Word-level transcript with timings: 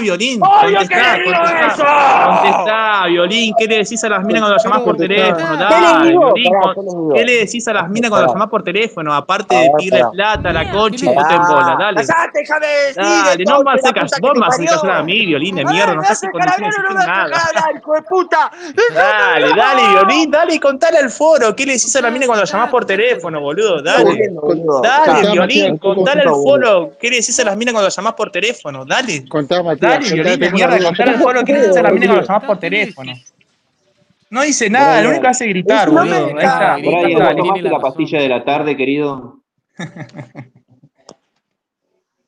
Violín. 0.00 0.40
Contestá, 0.40 1.18
contestá, 1.24 2.26
contestá, 2.26 3.06
Violín. 3.06 3.54
¿Qué 3.58 3.66
le 3.66 3.76
decís 3.78 4.02
a 4.04 4.08
las 4.08 4.24
minas 4.24 4.40
cuando 4.40 4.54
las 4.54 4.64
llamás 4.64 4.80
por 4.80 4.96
teléfono? 4.96 5.56
Dale, 5.56 6.10
Violín. 6.10 6.52
¿Qué 7.14 7.24
le 7.24 7.32
decís 7.38 7.68
a 7.68 7.72
las 7.72 7.88
minas 7.88 8.10
cuando 8.10 8.26
las 8.26 8.34
llamás 8.34 8.48
por 8.48 8.62
teléfono? 8.62 9.14
Aparte 9.14 9.54
de 9.54 9.70
pedirle 9.76 10.04
plata, 10.12 10.52
la 10.52 10.70
concha 10.70 11.04
y 11.04 11.14
puta 11.14 11.34
en 11.34 11.42
bola. 11.42 11.76
Dale. 11.78 12.00
Casate, 12.00 12.44
Dale, 12.96 13.44
no 13.44 13.62
más 13.62 13.80
secas. 13.82 14.10
Vos 14.20 14.32
más 14.36 14.56
secas 14.56 14.84
a 14.84 15.02
mí, 15.02 15.26
Violín 15.26 15.56
de 15.56 15.64
mierda. 15.64 15.94
No 15.94 16.02
estás 16.02 16.22
en 16.22 16.30
condiciones 16.30 16.76
de 16.76 16.94
nada. 17.06 17.30
puta. 18.08 18.50
Dale, 18.94 19.48
dale, 19.56 19.88
Violín. 19.88 20.30
Dale 20.30 20.54
y 20.54 20.58
contale 20.58 20.98
al 20.98 21.10
foro. 21.10 21.54
¿Qué 21.54 21.66
le 21.66 21.72
decís 21.72 21.94
a 21.96 22.00
las 22.00 22.12
minas 22.12 22.26
cuando 22.26 22.42
las 22.42 22.52
llamás 22.52 22.70
por 22.70 22.84
teléfono, 22.84 23.40
boludo? 23.40 23.82
Dale. 23.82 24.30
Dale, 24.82 25.30
Violín. 25.32 25.78
Contale 25.78 26.22
al 26.22 26.30
foro. 26.30 26.92
¿Qué 26.98 27.10
le 27.10 27.16
decís 27.16 27.38
a 27.40 27.44
las 27.44 27.56
minas 27.56 27.72
cuando 27.72 27.86
las 27.86 27.96
llamás 27.96 28.14
por 28.14 28.30
teléfono? 28.30 28.84
Dale. 28.84 29.24
Contá, 29.28 29.62
Dale, 29.88 30.12
violín 30.12 30.40
de 30.40 30.50
mierda, 30.50 30.78
contar 30.78 31.08
al 31.08 31.20
pueblo 31.20 31.44
que 31.44 31.52
hace 31.54 31.82
la 31.82 31.90
mina 31.90 32.06
cuando 32.06 32.26
llamás 32.26 32.44
por 32.44 32.58
teléfono. 32.58 33.12
No 34.30 34.42
dice 34.42 34.68
nada, 34.68 35.00
lo 35.00 35.10
único 35.10 35.22
que 35.22 35.28
hace 35.28 35.44
es 35.44 35.50
gritar, 35.50 35.90
boludo. 35.90 36.26
Ahí 36.26 36.32
está. 36.38 36.76
Brian, 36.76 37.36
tomaste 37.36 37.62
la 37.62 37.78
pastilla 37.78 38.20
de 38.20 38.28
la 38.28 38.44
tarde, 38.44 38.76
querido? 38.76 39.40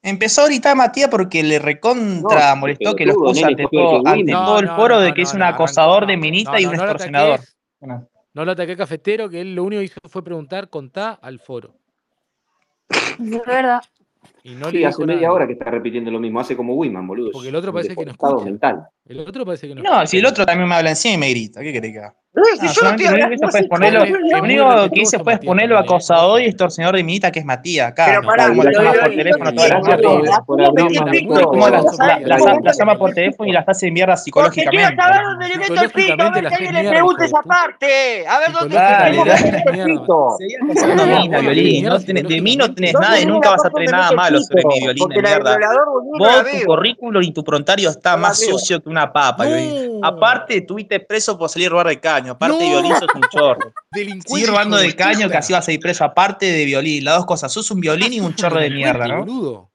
Empezó 0.03 0.43
a 0.45 0.75
Matías 0.77 1.11
porque 1.11 1.43
le 1.43 1.59
recontra 1.59 2.55
no, 2.55 2.61
molestó 2.61 2.95
que, 2.95 3.07
los 3.07 3.17
puso 3.17 3.45
ante, 3.45 3.67
todo, 3.73 4.03
el, 4.03 4.07
ante 4.07 4.31
no, 4.31 4.45
todo 4.45 4.61
el 4.61 4.69
foro 4.69 4.95
no, 4.95 5.01
de 5.01 5.13
que 5.13 5.23
es 5.23 5.35
un 5.35 5.43
acosador 5.43 6.07
de 6.07 6.17
minita 6.17 6.61
y 6.61 6.67
un 6.67 6.75
extorsionador. 6.75 7.41
No 8.33 8.45
lo 8.45 8.53
ataqué 8.53 8.77
cafetero, 8.77 9.29
que 9.29 9.41
él 9.41 9.57
lo 9.57 9.65
único 9.65 9.81
que 9.81 9.87
hizo 9.87 9.99
fue 10.09 10.23
preguntar, 10.23 10.69
contá 10.71 11.19
al 11.21 11.41
foro. 11.41 11.75
Es 13.19 13.47
verdad. 13.47 13.83
Y 14.47 14.55
no 14.55 14.71
sí, 14.71 14.79
le 14.79 14.87
hace 14.87 15.05
media 15.05 15.23
nada. 15.23 15.33
hora 15.33 15.47
que 15.49 15.55
está 15.55 15.69
repitiendo 15.73 16.09
lo 16.09 16.21
mismo, 16.21 16.39
hace 16.39 16.57
como 16.57 16.75
Wiman, 16.75 17.05
boludo. 17.05 17.33
Porque 17.33 17.49
el 17.49 17.57
otro 17.57 17.73
parece 17.73 17.97
que 17.97 18.05
no 18.05 18.13
escucha. 18.13 18.45
Mental. 18.45 18.87
El 19.05 19.19
otro 19.19 19.45
parece 19.45 19.67
que 19.67 19.75
no 19.75 19.83
escucha. 19.83 20.01
No, 20.03 20.07
si 20.07 20.19
el 20.19 20.27
otro 20.27 20.47
también 20.47 20.69
me 20.69 20.75
habla 20.77 20.91
encima 20.91 21.15
y 21.15 21.19
me 21.19 21.31
grita, 21.31 21.61
¿qué 21.63 21.73
querés 21.73 21.93
que 21.93 21.99
haga? 21.99 22.15
No, 22.37 22.45
si 22.61 22.69
yo 22.69 22.83
no 22.83 22.91
estoy 22.91 23.67
Lo 24.31 24.43
único 24.43 24.91
que 24.93 25.01
hice 25.01 25.19
fue 25.21 25.33
exponerlo 25.33 25.79
acosador 25.79 26.43
y 26.43 26.45
extorsionador 26.45 26.97
de 26.97 27.03
minita, 27.03 27.33
que 27.33 27.39
es 27.39 27.47
Matías, 27.47 27.89
acá. 27.89 28.05
Pero 28.09 28.21
pará, 28.23 28.53
por 28.53 28.67
teléfono 29.09 29.51
Las 32.27 32.79
llama 32.79 32.99
por 32.99 33.15
teléfono 33.15 33.49
y 33.49 33.53
las 33.53 33.67
hace 33.67 33.91
mierda 33.91 34.19
psicológicamente. 34.19 34.95
Porque 34.95 34.97
quiero 34.97 35.03
saber 35.03 35.25
dónde 35.25 35.49
le 35.49 35.57
meto 35.57 35.83
el 35.83 35.91
pito, 35.91 36.23
a 36.23 36.31
ver 36.31 36.49
si 36.49 36.55
alguien 36.55 36.75
le 36.75 36.91
pregunta 36.91 37.25
esa 37.25 37.43
parte. 37.43 38.27
A 38.29 38.39
ver 38.39 38.53
dónde 38.53 38.75
le 38.75 38.83
meto 39.13 39.73
el 39.73 39.87
pito. 39.87 40.37
De 42.29 42.41
mí 42.43 42.57
no 42.57 42.75
tenés 42.75 42.93
nada 42.93 43.19
y 43.19 43.25
nunca 43.25 43.51
vas 43.53 43.65
a 43.65 43.71
tener 43.71 43.91
nada 43.91 44.13
malo. 44.13 44.36
Vos, 46.19 46.45
tu 46.51 46.67
currículum 46.67 47.23
y 47.23 47.33
tu 47.33 47.45
prontario 47.45 47.91
está 47.91 48.17
más 48.17 48.41
sucio 48.41 48.83
que 48.83 48.89
una 48.89 49.13
papa. 49.13 49.47
Aparte, 50.03 50.61
tuviste 50.63 51.01
preso 51.01 51.39
por 51.39 51.49
salir 51.49 51.69
a 51.69 51.71
robar 51.71 51.89
de 51.89 52.01
caño. 52.01 52.33
Aparte, 52.33 52.65
no. 52.65 52.71
violín 52.71 52.97
sos 52.97 53.09
un 53.15 53.23
chorro. 53.31 53.73
Delincuente. 53.91 54.47
Sí, 54.47 54.47
robando 54.47 54.77
de 54.77 54.95
caño 54.95 55.29
que 55.29 55.37
así 55.37 55.53
vas 55.53 55.67
a 55.69 55.73
ir 55.73 55.81
preso. 55.81 56.05
Aparte 56.05 56.47
de 56.47 56.65
violín. 56.65 57.05
Las 57.05 57.17
dos 57.17 57.27
cosas. 57.27 57.53
Sos 57.53 57.71
un 57.71 57.81
violín 57.81 58.13
y 58.13 58.21
un 58.21 58.35
chorro 58.35 58.61
de 58.61 58.71
mierda, 58.71 59.07
¿no? 59.09 59.71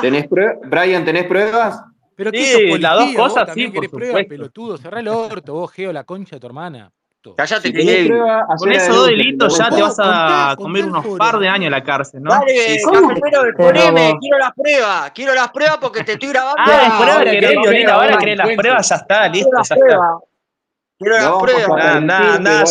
¿Tenés 0.00 0.26
Brian, 0.28 1.04
¿tenés 1.04 1.24
pruebas? 1.24 1.80
Pero 2.16 2.32
que 2.32 2.78
las 2.78 2.98
dos 2.98 3.14
cosas 3.14 3.50
sí, 3.54 3.68
por 3.68 4.26
pelotudo, 4.26 4.78
cerrá 4.78 5.00
el 5.00 5.08
orto, 5.08 5.52
vos, 5.52 5.70
Geo, 5.70 5.92
la 5.92 6.04
concha 6.04 6.36
de 6.36 6.40
tu 6.40 6.46
hermana. 6.46 6.90
Cállate, 7.34 7.72
Con 8.58 8.72
esos 8.72 8.94
dos 8.94 9.06
delitos 9.06 9.58
ya 9.58 9.70
te 9.70 9.82
vas 9.82 9.96
a 9.98 10.54
comer 10.56 10.84
unos 10.84 11.06
par 11.18 11.38
de 11.38 11.48
años 11.48 11.66
en 11.66 11.72
la 11.72 11.82
cárcel, 11.82 12.22
¿no? 12.22 12.30
Dale, 12.30 12.80
cafetero, 12.82 13.42
poneme, 13.56 14.16
quiero 14.20 14.38
las 14.38 14.52
pruebas, 14.54 15.10
quiero 15.12 15.34
las 15.34 15.50
pruebas 15.50 15.78
porque 15.80 16.04
te 16.04 16.12
estoy 16.12 16.28
grabando. 16.32 16.62
Ah, 16.64 16.98
ahora 17.92 18.18
querés, 18.18 18.36
las 18.36 18.50
pruebas, 18.56 18.88
ya 18.88 18.96
está, 18.96 19.28
listo. 19.28 19.50
Prueba, 20.98 21.28
no, 21.28 21.38
prueba. 21.40 22.66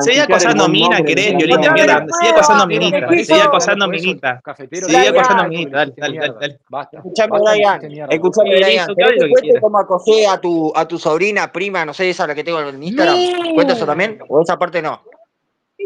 Seguía 0.00 0.24
acosando 0.24 0.68
mina, 0.68 1.00
querés, 1.02 1.36
Violina, 1.36 1.72
mierda. 1.72 2.06
Seguía 2.18 2.34
acosando 2.34 2.66
minita, 2.66 3.08
seguía 3.08 3.44
acosando 3.44 3.88
minita. 3.88 4.42
Seguía 4.56 5.10
acosando 5.10 5.44
minita, 5.48 5.76
dale, 5.78 5.94
dale, 5.96 6.18
dale. 6.18 6.58
Escuchame, 6.92 7.38
Brian, 7.38 8.10
escuchame, 8.10 8.56
Brian. 8.56 8.86
Cuéntame 8.94 9.60
cómo 9.60 9.78
acosé 9.78 10.26
a 10.26 10.40
tu, 10.40 10.72
a 10.74 10.88
tu 10.88 10.98
sobrina, 10.98 11.52
prima, 11.52 11.84
no 11.84 11.94
sé, 11.94 12.10
esa 12.10 12.26
la 12.26 12.34
que 12.34 12.42
tengo 12.42 12.60
en 12.60 12.82
Instagram. 12.82 13.16
¿Cuéntame 13.54 13.76
eso 13.76 13.86
también? 13.86 14.18
¿O 14.28 14.42
esa 14.42 14.58
parte 14.58 14.82
no? 14.82 15.00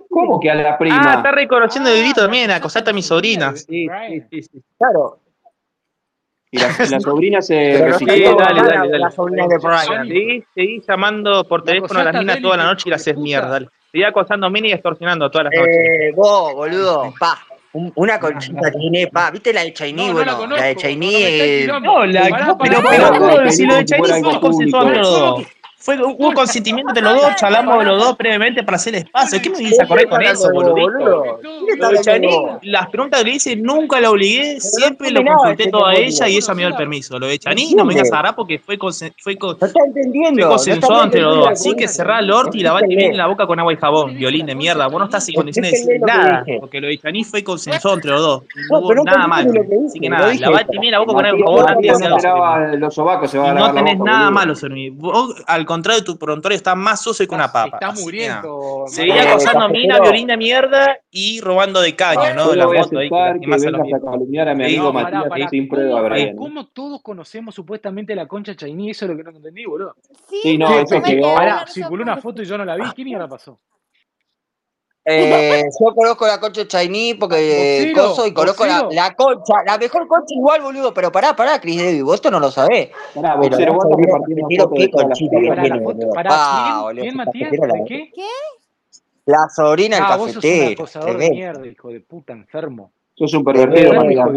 ¿Cómo 0.08 0.40
que 0.40 0.50
a 0.50 0.54
la 0.54 0.78
prima? 0.78 1.00
Ah, 1.04 1.14
está 1.16 1.32
reconociendo 1.32 1.90
el 1.90 1.96
delito 1.96 2.22
también, 2.22 2.50
acosaste 2.50 2.88
a 2.88 2.94
mi 2.94 3.02
sobrina. 3.02 3.54
Sí, 3.54 3.86
sí, 4.30 4.42
sí. 4.42 4.62
Claro, 4.78 5.18
y 6.52 6.58
la, 6.58 6.70
sobrina 7.00 7.40
se 7.40 7.82
resistió. 7.82 8.14
Sí, 8.14 8.36
dale, 8.38 8.62
dale. 8.62 8.98
La 8.98 9.10
sobrina 9.10 9.46
de 9.48 9.56
Brian. 9.56 10.44
Seguí, 10.54 10.82
llamando 10.86 11.44
por 11.44 11.64
teléfono 11.64 11.98
a 12.00 12.04
las 12.04 12.14
minas 12.14 12.40
toda 12.42 12.58
la 12.58 12.64
noche 12.64 12.84
y 12.86 12.90
las 12.90 13.06
es 13.06 13.16
mierda. 13.16 13.58
Seguí 13.90 14.04
acosando 14.04 14.50
mini 14.50 14.68
y 14.68 14.72
extorsionando 14.72 15.30
todas 15.30 15.46
las 15.46 15.54
eh, 15.54 15.58
noches. 15.58 15.76
Eh, 15.76 16.12
vos, 16.14 16.54
boludo, 16.54 17.14
pa. 17.18 17.38
Una 17.72 18.20
conchita 18.20 18.70
pa. 19.10 19.30
¿Viste 19.30 19.50
la 19.50 19.62
de 19.62 19.72
Chainí? 19.72 20.12
No, 20.12 20.22
la, 20.22 20.62
de 20.62 20.76
Chainí. 20.76 21.14
Eh, 21.16 21.66
no, 21.66 22.04
la. 22.04 22.24
Pero, 22.24 22.58
pero, 22.58 22.82
pero. 24.70 25.38
Fue 25.82 26.00
un 26.00 26.32
consentimiento 26.32 26.92
de 26.92 27.02
los 27.02 27.20
dos, 27.20 27.34
charlamos 27.34 27.80
de 27.80 27.84
los 27.86 27.98
dos 27.98 28.16
previamente 28.16 28.62
para 28.62 28.76
hacer 28.76 28.94
espacio. 28.94 29.42
¿Qué 29.42 29.50
me 29.50 29.58
dices 29.58 29.80
a 29.80 29.86
correr 29.88 30.08
con 30.08 30.22
eso, 30.22 30.48
boludito? 30.52 31.40
Lo 31.76 32.60
las 32.62 32.88
preguntas 32.88 33.20
que 33.20 33.24
le 33.28 33.34
hice 33.34 33.56
nunca 33.56 34.00
la 34.00 34.10
obligué, 34.10 34.60
siempre 34.60 35.10
lo 35.10 35.24
consulté 35.24 35.70
todo 35.72 35.86
a 35.86 35.96
ella 35.96 36.28
y 36.28 36.36
ella 36.36 36.54
me 36.54 36.62
dio 36.62 36.68
el 36.68 36.76
permiso. 36.76 37.18
Lo 37.18 37.26
de 37.26 37.36
Chaní 37.36 37.74
no 37.74 37.84
me 37.84 37.94
digas 37.94 38.12
agarrar 38.12 38.36
porque 38.36 38.60
fue, 38.60 38.78
fue, 39.18 39.36
consensuado 39.36 41.04
entre 41.04 41.20
los 41.20 41.36
dos. 41.36 41.48
Así 41.48 41.74
que 41.74 41.88
cerrá 41.88 42.20
el 42.20 42.30
orti 42.30 42.60
y 42.60 42.62
lavate 42.62 42.86
bien 42.86 43.16
la 43.16 43.26
boca 43.26 43.44
con 43.48 43.58
agua 43.58 43.72
y 43.72 43.76
jabón, 43.76 44.14
violín 44.14 44.46
de 44.46 44.54
mierda. 44.54 44.86
Vos 44.86 45.00
no 45.00 45.06
estás 45.06 45.28
en 45.30 45.34
condiciones 45.34 45.72
de 45.72 45.78
decir 45.78 46.00
nada, 46.00 46.44
porque 46.60 46.80
lo 46.80 46.86
de 46.86 46.96
Chaní 46.98 47.24
fue 47.24 47.42
consensuado 47.42 47.96
entre 47.96 48.12
los 48.12 48.22
dos. 48.22 48.42
Hubo 48.70 48.94
nada 49.02 49.26
malo. 49.26 49.50
Así 49.88 49.98
que 49.98 50.08
nada, 50.08 50.32
lavate 50.32 50.78
bien 50.78 50.92
la 50.92 51.00
boca 51.00 51.12
con 51.12 51.26
agua 51.26 51.40
y 51.40 51.42
jabón 51.42 51.68
antes 51.68 51.98
de 51.98 52.06
hacer. 52.06 52.78
No 53.54 53.74
tenés 53.74 53.98
nada 53.98 54.30
malo, 54.30 54.54
Sermi. 54.54 54.96
Al 55.46 55.66
contrario, 55.72 56.04
tu 56.04 56.18
prontuario 56.18 56.56
está 56.56 56.74
más 56.74 57.02
sucio 57.02 57.26
que 57.26 57.34
una 57.34 57.50
papa. 57.50 57.78
Está 57.80 57.92
muriendo. 57.92 58.84
Seguía 58.86 59.30
acosando 59.30 59.64
a 59.64 59.68
mina, 59.68 60.00
violín 60.00 60.26
de 60.26 60.36
mierda 60.36 60.98
y 61.10 61.40
robando 61.40 61.80
de 61.80 61.94
caño, 61.96 62.34
¿no? 62.34 62.54
La 62.54 62.68
foto 62.68 62.98
ahí. 62.98 63.08
Que 63.40 63.46
más 63.46 63.64
a, 63.64 63.72
¿Cómo 66.36 66.66
todos 66.66 67.02
conocemos 67.02 67.54
supuestamente 67.54 68.14
la 68.14 68.26
concha 68.26 68.54
chainí? 68.54 68.90
Eso 68.90 69.04
es 69.06 69.10
lo 69.10 69.16
que 69.16 69.24
no 69.24 69.30
entendí, 69.30 69.64
boludo. 69.64 69.96
Sí, 70.28 70.58
no, 70.58 70.78
eso 70.78 71.02
quedó. 71.02 71.34
Una 71.90 72.16
foto 72.16 72.42
y 72.42 72.46
yo 72.46 72.58
no 72.58 72.64
la 72.64 72.76
vi. 72.76 72.82
¿Qué 72.94 73.04
mierda 73.04 73.28
pasó? 73.28 73.58
Eh, 75.04 75.62
yo 75.80 75.94
conozco 75.94 76.26
la 76.26 76.38
concha 76.38 76.66
Chainí 76.66 77.14
porque 77.14 77.90
eh, 77.90 77.92
coso 77.92 78.26
y 78.26 78.32
conozco 78.32 78.64
la, 78.66 78.86
la, 78.90 79.14
concha, 79.14 79.54
la 79.66 79.76
mejor 79.76 80.06
concha 80.06 80.34
igual, 80.34 80.62
boludo, 80.62 80.94
pero 80.94 81.10
pará, 81.10 81.34
pará, 81.34 81.60
Chris 81.60 81.78
Davis, 81.78 82.02
vos 82.04 82.14
esto 82.16 82.30
no 82.30 82.38
lo 82.38 82.50
sabés. 82.50 82.90
Pará, 83.14 83.36
pero, 83.40 83.56
pero 83.56 83.74
vos 83.74 83.86
¿Quién, 86.94 87.20
ah, 87.20 87.24
Matías? 87.24 87.50
¿De 87.50 87.84
qué? 87.86 88.10
¿Qué? 88.14 88.28
La 89.24 89.48
sobrina 89.48 89.96
del 89.96 90.04
ah, 90.04 90.18
cafetero. 90.18 90.40
Sos 90.40 90.44
un 90.44 90.72
acosador 90.72 91.18
de 91.18 91.30
mierda, 91.30 91.66
hijo 91.66 91.88
de 91.88 92.00
puta, 92.00 92.32
enfermo. 92.32 92.92
Sos 93.14 93.34
un 93.34 93.44
pervertido, 93.44 93.94
Matías. 93.94 94.28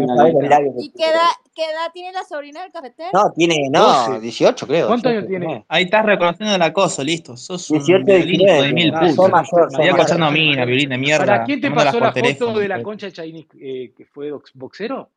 Y 0.78 0.90
queda, 0.90 1.28
¿Qué 1.56 1.64
edad 1.64 1.90
tiene 1.90 2.12
la 2.12 2.22
sobrina 2.22 2.60
del 2.60 2.70
cafetero? 2.70 3.08
No, 3.14 3.32
tiene, 3.32 3.70
no, 3.70 4.20
18 4.20 4.66
creo. 4.66 4.88
¿Cuántos 4.88 5.10
años 5.10 5.26
tiene? 5.26 5.64
Ahí 5.68 5.84
estás 5.84 6.04
reconociendo 6.04 6.54
el 6.54 6.60
acoso, 6.60 7.02
listo. 7.02 7.34
Sos 7.34 7.70
un 7.70 7.78
18 7.78 8.04
de, 8.04 8.72
mil 8.74 8.94
ah, 8.94 9.00
puntos. 9.00 9.30
mayor. 9.30 9.94
Acosando 9.94 10.26
a 10.26 10.30
mina, 10.30 10.66
violina, 10.66 10.98
mierda. 10.98 11.24
¿Para 11.24 11.44
quién 11.44 11.62
te 11.62 11.70
pasó 11.70 11.98
la 11.98 12.12
foto 12.12 12.58
de 12.58 12.68
la 12.68 12.82
concha 12.82 13.06
de 13.06 13.12
Chinese 13.12 13.48
eh, 13.58 13.94
que 13.96 14.04
fue 14.04 14.32
boxero? 14.52 15.08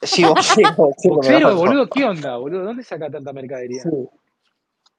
Sí, 0.00 0.24
boxero. 0.24 0.74
boxero, 1.04 1.56
boludo, 1.56 1.86
¿qué 1.86 2.02
onda, 2.06 2.38
boludo? 2.38 2.64
¿Dónde 2.64 2.82
saca 2.82 3.10
tanta 3.10 3.34
mercadería? 3.34 3.82
Sí. 3.82 3.90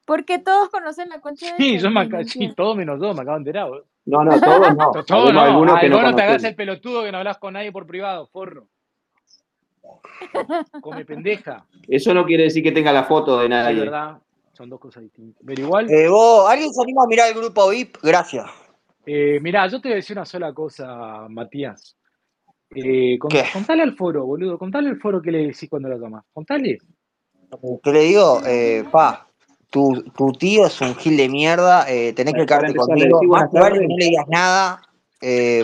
Porque 0.06 0.38
todos 0.38 0.70
conocen 0.70 1.10
la 1.10 1.22
concha 1.22 1.56
de 1.56 1.58
Sí, 1.58 1.80
yo 1.80 1.90
me 1.90 2.02
acabo, 2.02 2.24
todos 2.56 2.78
menos 2.78 3.00
dos, 3.00 3.16
me 3.16 3.24
acabo 3.24 3.38
de 3.38 3.40
enterar, 3.40 3.68
boludo. 3.68 3.86
No, 4.06 4.24
no, 4.24 4.40
todos 4.40 4.76
no. 4.76 4.92
todos 5.08 5.34
no. 5.34 5.42
Alguno, 5.42 5.74
alguno 5.74 5.80
que 5.80 5.90
no, 5.90 6.02
no 6.04 6.16
te 6.16 6.22
hagas 6.22 6.44
el 6.44 6.54
pelotudo 6.54 7.04
que 7.04 7.12
no 7.12 7.18
hablas 7.18 7.40
con 7.40 7.54
nadie 7.54 7.72
por 7.72 7.88
privado, 7.88 8.28
forro. 8.28 8.68
Come 10.82 11.06
pendeja. 11.06 11.66
Eso 11.88 12.14
no 12.14 12.26
quiere 12.26 12.44
decir 12.44 12.64
que 12.64 12.72
tenga 12.72 12.92
la 12.92 13.04
foto 13.04 13.40
de 13.40 13.50
nadie. 13.50 13.76
Sí, 13.76 13.80
verdad, 13.80 14.18
son 14.54 14.70
dos 14.70 14.80
cosas 14.80 15.04
distintas. 15.04 15.42
Pero 15.46 15.62
igual. 15.62 15.90
Eh, 15.90 16.08
vos, 16.08 16.50
¿Alguien 16.50 16.74
se 16.74 16.82
anima 16.82 17.04
a 17.04 17.08
mirar 17.08 17.30
el 17.30 17.36
grupo 17.36 17.70
VIP? 17.70 17.98
Gracias. 18.04 18.50
Eh, 19.06 19.40
mirá, 19.42 19.68
yo 19.68 19.82
te 19.82 19.90
voy 19.90 19.94
a 19.94 19.96
decir 19.96 20.18
una 20.18 20.26
sola 20.26 20.54
cosa, 20.54 21.28
Matías. 21.30 21.98
Eh, 22.74 23.18
contale 23.20 23.84
al 23.84 23.96
foro, 23.96 24.26
boludo. 24.26 24.58
Contale 24.58 24.90
al 24.90 25.00
foro 25.00 25.22
que 25.22 25.32
le 25.32 25.48
decís 25.48 25.70
cuando 25.70 25.90
la 25.90 26.00
tomas. 26.00 26.24
Contale. 26.32 26.78
¿Qué 27.84 27.92
le 27.92 28.00
digo? 28.02 28.42
Eh, 28.46 28.86
pa, 28.90 29.28
tu, 29.70 30.04
tío 30.40 30.68
es 30.68 30.80
un 30.80 30.96
gil 30.96 31.18
de 31.18 31.28
mierda. 31.28 31.86
Tenés 31.86 32.34
que 32.34 32.46
quedarte 32.46 32.74
conmigo. 32.76 33.20
No 33.52 33.70
le 33.70 34.06
digas 34.06 34.28
nada, 34.30 34.82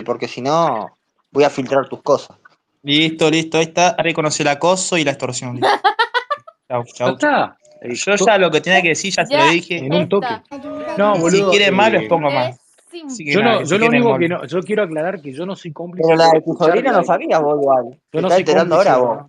porque 0.04 0.28
si 0.28 0.42
no, 0.42 0.90
voy 1.30 1.44
a 1.44 1.50
filtrar 1.50 1.88
tus 1.88 2.02
cosas. 2.02 2.36
Listo, 2.82 3.30
listo, 3.30 3.58
ahí 3.58 3.64
está. 3.64 3.96
Reconoce 3.98 4.42
el 4.42 4.48
acoso 4.48 4.96
y 4.96 5.04
la 5.04 5.12
extorsión. 5.12 5.60
chau, 6.68 6.84
chau. 7.16 7.50
Eh, 7.80 7.94
yo 7.94 8.14
ya 8.16 8.38
lo 8.38 8.50
que 8.50 8.60
tenía 8.60 8.82
que 8.82 8.88
decir 8.88 9.12
ya, 9.12 9.22
ya 9.22 9.28
se 9.28 9.46
lo 9.46 9.52
dije. 9.52 9.78
En 9.78 9.94
un 9.94 10.08
toque. 10.08 10.26
No, 10.96 11.16
boludo. 11.18 11.50
Si 11.50 11.56
quieren 11.56 11.74
más, 11.74 11.88
eh, 11.88 11.98
los 11.98 12.04
pongo 12.04 12.30
más. 12.30 12.58
Yo 13.18 13.78
lo 13.78 13.86
único 13.86 14.18
que 14.18 14.28
no, 14.28 14.44
yo 14.46 14.62
quiero 14.62 14.82
aclarar 14.82 15.20
que 15.20 15.32
yo 15.32 15.44
no 15.44 15.54
soy 15.54 15.72
cómplice. 15.72 16.06
Pero 16.06 16.18
la 16.18 16.30
de 16.30 16.40
tu 16.40 16.54
sobrina 16.54 16.92
no 16.92 17.04
sabía 17.04 17.38
vos 17.38 17.60
igual. 17.60 17.98
Yo 18.12 18.20
no 18.20 18.30
soy. 18.30 18.44
Ahora, 18.48 18.96
vos. 18.98 19.26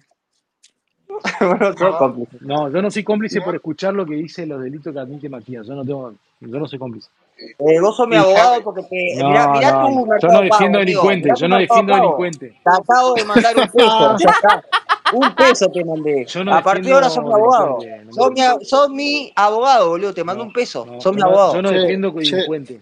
no, 2.41 2.71
yo 2.71 2.81
no 2.81 2.91
soy 2.91 3.03
cómplice 3.03 3.41
por 3.41 3.55
escuchar 3.55 3.93
lo 3.93 4.05
que 4.05 4.15
dice 4.15 4.45
los 4.45 4.61
delitos 4.61 4.93
que 4.93 4.99
admite 4.99 5.27
Matías. 5.27 5.67
Yo 5.67 5.75
no 5.75 5.83
tengo, 5.83 6.13
yo 6.39 6.59
no 6.59 6.67
soy 6.67 6.79
cómplice. 6.79 7.09
Eh, 7.59 7.79
vos 7.79 7.95
sos 7.95 8.07
mi 8.07 8.15
abogado 8.15 8.61
porque 8.63 8.83
te. 8.83 9.15
No, 9.15 9.29
mirá 9.29 9.81
tú, 9.81 10.07
Yo 10.21 10.27
no 10.27 10.41
defiendo 10.41 10.79
delincuentes, 10.79 11.39
yo 11.39 11.47
no 11.47 11.57
defiendo 11.57 11.95
delincuentes. 11.95 12.53
Te 12.63 12.69
acabo 12.69 13.13
de 13.13 13.25
mandar 13.25 13.55
un 13.57 13.67
peso. 13.73 14.15
un 15.13 15.35
peso 15.35 15.67
te 15.69 15.85
mandé. 15.85 16.25
A 16.51 16.61
partir 16.61 16.85
de 16.85 16.93
ahora 16.93 17.09
sos 17.09 17.23
mi 17.23 17.33
abogado. 17.33 17.79
Sos 18.61 18.89
mi, 18.89 19.31
abogado, 19.35 19.89
boludo. 19.89 20.13
Te 20.13 20.23
mando 20.23 20.43
un 20.43 20.51
peso. 20.51 20.85
sos 20.99 21.15
mi 21.15 21.21
abogado. 21.21 21.55
Yo 21.55 21.61
no 21.61 21.71
defiendo 21.71 22.11
delincuentes 22.11 22.81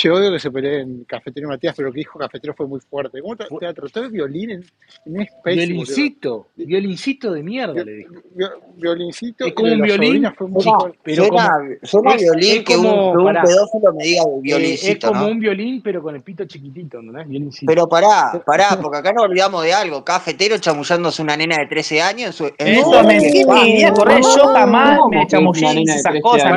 che, 0.00 0.10
odio 0.10 0.32
que 0.32 0.38
se 0.38 0.50
peleen 0.50 1.04
Cafetero 1.04 1.46
y 1.46 1.50
Matías, 1.50 1.74
pero 1.76 1.88
lo 1.88 1.92
que 1.92 1.98
dijo 1.98 2.18
Cafetero 2.18 2.54
fue 2.54 2.66
muy 2.66 2.80
fuerte. 2.80 3.20
¿Cómo 3.20 3.36
te, 3.36 3.44
te 3.44 4.08
violín? 4.08 4.64
Violincito, 5.04 6.48
violincito 6.56 7.32
de 7.32 7.42
mierda, 7.42 7.84
le 7.84 8.06
violincito, 8.76 9.44
es 9.44 9.52
como 9.52 9.72
un 9.72 9.82
violín. 9.82 10.32
Fue 10.36 10.48
muy 10.48 10.64
pero 11.02 11.24
suena, 11.82 12.14
es, 12.14 12.22
violín 12.22 12.64
que 12.64 12.76
como, 12.76 13.12
un, 13.12 13.34
pedófilo. 13.34 13.94
Es 14.00 14.98
como 14.98 15.26
un 15.26 15.38
violín, 15.38 15.82
pero 15.82 16.02
con 16.02 16.14
el 16.14 16.22
pito 16.22 16.44
chiquitito, 16.46 17.02
¿no? 17.02 17.12
Violincito. 17.24 17.66
Pero 17.66 17.88
pará, 17.88 18.42
pará, 18.44 18.78
porque 18.80 18.98
acá 18.98 19.12
no 19.12 19.22
olvidamos 19.22 19.62
de 19.64 19.74
algo. 19.74 20.04
Cafetero 20.04 20.56
chamullándose 20.58 21.20
una 21.20 21.36
nena 21.36 21.58
de 21.58 21.66
13 21.66 22.02
años. 22.02 22.38
Yo 22.38 22.48
jamás 24.54 24.98
me 25.10 25.26
chamullé 25.26 25.82
esas 25.82 26.20
cosas. 26.22 26.52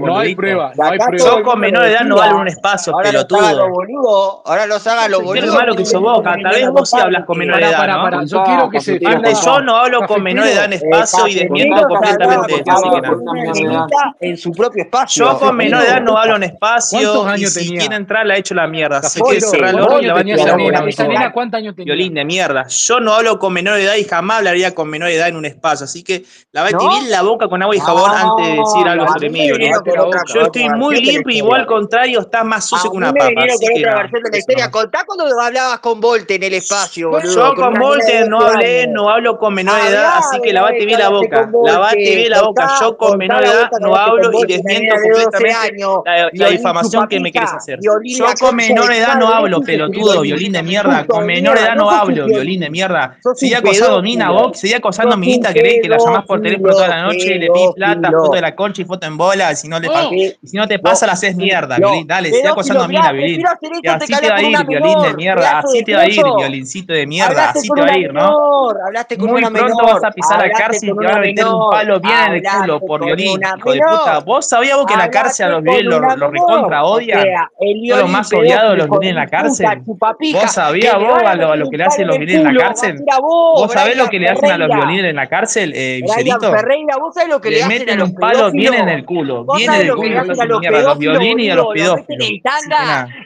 No 0.00 0.18
hay 0.18 0.34
pruebas, 0.34 0.76
no 0.76 1.56
menor 1.56 1.81
realidad 1.82 2.04
no 2.04 2.16
vale 2.16 2.34
un 2.34 2.48
espacio, 2.48 2.92
ahora 2.92 3.10
pelotudo. 3.10 3.40
Los 3.40 3.48
haga 3.48 3.58
los 3.58 3.70
boludo, 3.70 4.42
ahora 4.46 4.66
los 4.66 4.86
haga 4.86 5.08
los 5.08 5.22
boludos. 5.22 5.54
Malo 5.54 5.74
que 5.74 5.84
sos 5.84 6.00
boca. 6.00 6.36
Tal 6.42 6.54
vez 6.54 6.70
vos 6.70 6.90
sí 6.90 6.98
hablas 6.98 7.24
con 7.24 7.38
menor 7.38 7.62
edad. 7.62 8.10
¿no? 8.10 8.24
Yo 8.24 8.42
quiero 8.44 8.70
que 8.70 8.80
se 8.80 8.98
Yo 8.98 9.60
no 9.60 9.76
hablo 9.76 10.06
con 10.06 10.22
menor 10.22 10.46
edad 10.46 10.64
en 10.66 10.74
espacio 10.74 11.26
y 11.28 11.34
desmiento 11.34 11.86
completamente. 11.86 12.64
Así 12.68 13.62
que 13.62 13.66
nada. 13.66 13.88
En 14.20 14.36
su 14.36 14.52
propio 14.52 14.84
espacio. 14.84 15.24
Yo 15.24 15.38
con 15.38 15.56
menor 15.56 15.84
edad 15.84 16.00
no 16.00 16.16
hablo 16.16 16.36
en 16.36 16.44
espacio. 16.44 17.24
años 17.26 17.56
y 17.56 17.64
si 17.64 17.76
quiere 17.76 17.96
entrar, 17.96 18.26
la 18.26 18.34
ha 18.34 18.36
hecho 18.36 18.54
la 18.54 18.66
mierda. 18.66 19.00
Y 20.00 20.06
la 20.06 20.14
va 20.14 20.20
a 20.20 20.24
tirar. 20.24 21.32
¿Cuántos 21.32 21.58
años 21.58 21.74
tenía? 21.74 21.94
Violín 21.94 22.14
de 22.14 22.24
mierda. 22.24 22.66
Yo 22.68 23.00
no 23.00 23.12
hablo 23.12 23.38
con 23.38 23.52
menor 23.52 23.78
edad 23.78 23.96
y 23.96 24.04
jamás 24.04 24.38
hablaría 24.38 24.74
con 24.74 24.88
menor 24.88 25.08
edad 25.08 25.28
en 25.28 25.36
un 25.36 25.44
espacio. 25.44 25.84
Así 25.84 26.02
que 26.02 26.24
la 26.52 26.62
va 26.62 26.68
a 26.68 26.70
tirar 26.70 27.02
la 27.08 27.22
boca 27.22 27.48
con 27.48 27.62
agua 27.62 27.74
y 27.74 27.80
jabón 27.80 28.10
antes 28.10 28.46
de 28.46 28.52
decir 28.52 28.88
algo 28.88 29.04
ah, 29.04 29.12
sobre 29.12 29.30
mí. 29.30 29.48
Yo 30.34 30.42
estoy 30.42 30.68
muy 30.70 31.00
limpio 31.00 31.36
igual 31.36 31.66
contrario, 31.72 32.20
está 32.20 32.44
más 32.44 32.66
sucio 32.66 32.90
que 32.90 32.96
una 32.96 33.12
me 33.12 33.20
papa. 33.20 33.32
Con 33.34 33.42
otra 33.42 33.94
versión 33.98 34.22
de 34.22 34.30
la 34.30 34.38
historia. 34.38 34.70
Contá 34.70 35.04
cuando 35.04 35.40
hablabas 35.40 35.78
con 35.80 36.00
Volte 36.00 36.34
en 36.36 36.42
el 36.42 36.54
espacio, 36.54 37.10
Yo 37.20 37.54
con, 37.54 37.72
con 37.72 37.80
Volte 37.80 38.26
no 38.28 38.40
hablé, 38.40 38.86
no 38.86 39.08
hablo 39.10 39.38
con 39.38 39.54
menor 39.54 39.78
edad, 39.86 40.18
así 40.18 40.40
que 40.42 40.52
lavate 40.52 40.84
bien 40.84 40.98
la 40.98 41.08
boca. 41.08 41.50
Lavate 41.64 41.96
bien 41.96 42.30
la 42.30 42.42
boca. 42.42 42.68
Yo 42.80 42.96
con 42.96 43.18
menor 43.18 43.44
edad 43.44 43.70
no 43.80 43.94
hablo 43.94 44.30
y 44.32 44.46
desmiento 44.46 44.94
completamente 44.94 45.84
la 46.32 46.48
difamación 46.48 47.08
que 47.08 47.20
me 47.20 47.32
querés 47.32 47.52
hacer. 47.52 47.78
Yo 47.80 48.26
con 48.38 48.56
menor 48.56 48.92
edad 48.92 49.16
no 49.18 49.28
hablo, 49.28 49.60
pelotudo, 49.60 50.20
violín 50.22 50.52
de 50.52 50.62
mierda. 50.62 51.06
Con 51.06 51.26
menor 51.26 51.58
edad 51.58 51.74
no 51.76 51.90
hablo, 51.90 52.26
violín 52.26 52.60
de 52.60 52.70
mierda. 52.70 53.16
Seguí 53.34 53.54
acosando 53.54 54.02
Nina, 54.02 54.30
vos, 54.30 54.58
seguí 54.58 54.74
acosando 54.74 55.16
minita, 55.16 55.52
querés 55.52 55.82
que 55.82 55.88
la 55.88 55.98
llamás 55.98 56.24
por 56.26 56.40
teléfono 56.40 56.72
toda 56.72 56.88
la 56.88 57.02
noche, 57.02 57.36
y 57.36 57.38
le 57.38 57.46
pedís 57.48 57.70
plata, 57.74 58.10
foto 58.10 58.32
de 58.32 58.40
la 58.40 58.54
concha 58.54 58.82
y 58.82 58.84
foto 58.84 59.06
en 59.06 59.16
bola, 59.16 59.54
si 59.54 59.68
no 59.68 59.80
te 60.68 60.78
pasa 60.78 61.06
la 61.06 61.12
haces 61.12 61.36
mierda 61.36 61.61
mierda, 61.66 62.20
no, 62.20 62.26
está 62.26 62.50
acosando 62.50 62.84
a 62.84 62.88
mina, 62.88 63.12
Violín. 63.12 63.46
Así 63.46 64.12
te 64.14 64.28
va 64.28 64.36
a 64.36 64.42
ir, 64.42 64.66
Violín 64.66 65.02
de 65.02 65.14
mierda. 65.14 65.58
Así 65.58 65.84
te 65.84 65.94
va 65.94 66.02
a 66.02 66.08
ir, 66.08 66.22
Violincito 66.22 66.92
de 66.92 67.06
mierda. 67.06 67.50
Así 67.50 67.68
te 67.68 67.80
va 67.80 67.88
a 67.88 67.98
ir, 67.98 68.12
¿no? 68.12 68.70
Hablaste 68.86 69.16
con 69.16 69.30
Muy 69.30 69.42
pronto 69.42 69.84
vas 69.84 70.04
a 70.04 70.10
pisar 70.10 70.38
la 70.38 70.50
cárcel 70.50 70.90
y 70.90 70.92
te 70.96 71.04
van 71.04 71.16
a 71.16 71.20
meter 71.20 71.46
un 71.46 71.70
palo 71.70 72.00
bien 72.00 72.14
en 72.26 72.32
el 72.34 72.42
culo 72.42 72.80
por 72.80 73.04
Violín, 73.04 73.40
¿Vos 74.24 74.48
sabías 74.48 74.76
vos 74.76 74.86
que 74.86 74.96
la 74.96 75.10
cárcel 75.10 75.46
a 75.46 75.48
los 75.50 75.62
Violín 75.62 75.90
los 75.90 76.30
recontra 76.30 76.84
odia? 76.84 77.50
Son 77.58 78.00
los 78.00 78.10
más 78.10 78.32
odiados 78.32 78.78
los 78.78 78.88
Violín 78.88 79.10
en 79.10 79.16
la 79.16 79.26
cárcel. 79.26 79.66
¿Vos 79.84 80.52
sabías 80.52 80.98
vos 80.98 81.22
a 81.24 81.34
lo 81.34 81.68
que 81.68 81.76
le 81.76 81.84
hacen 81.84 82.06
los 82.06 82.18
Violín 82.18 82.46
en 82.46 82.54
la 82.54 82.64
cárcel? 82.64 83.04
¿Vos 83.20 83.72
sabés 83.72 83.96
lo 83.96 84.08
que 84.08 84.18
le 84.18 84.28
hacen 84.28 84.50
a 84.50 84.58
los 84.58 84.68
Violín 84.68 85.04
en 85.04 85.16
la 85.16 85.26
cárcel, 85.26 85.72
eh, 85.74 86.00
Villerito? 86.02 86.52
Le 87.44 87.66
meten 87.66 88.02
un 88.02 88.14
palo 88.14 88.50
bien 88.50 88.74
en 88.74 88.88
el 88.88 89.04
culo. 89.04 89.44
Bien. 89.56 89.72
Los 89.86 90.98
Violín 90.98 91.40
y 91.40 91.50
a 91.52 91.56
los 91.56 91.66
pidos. 91.72 92.00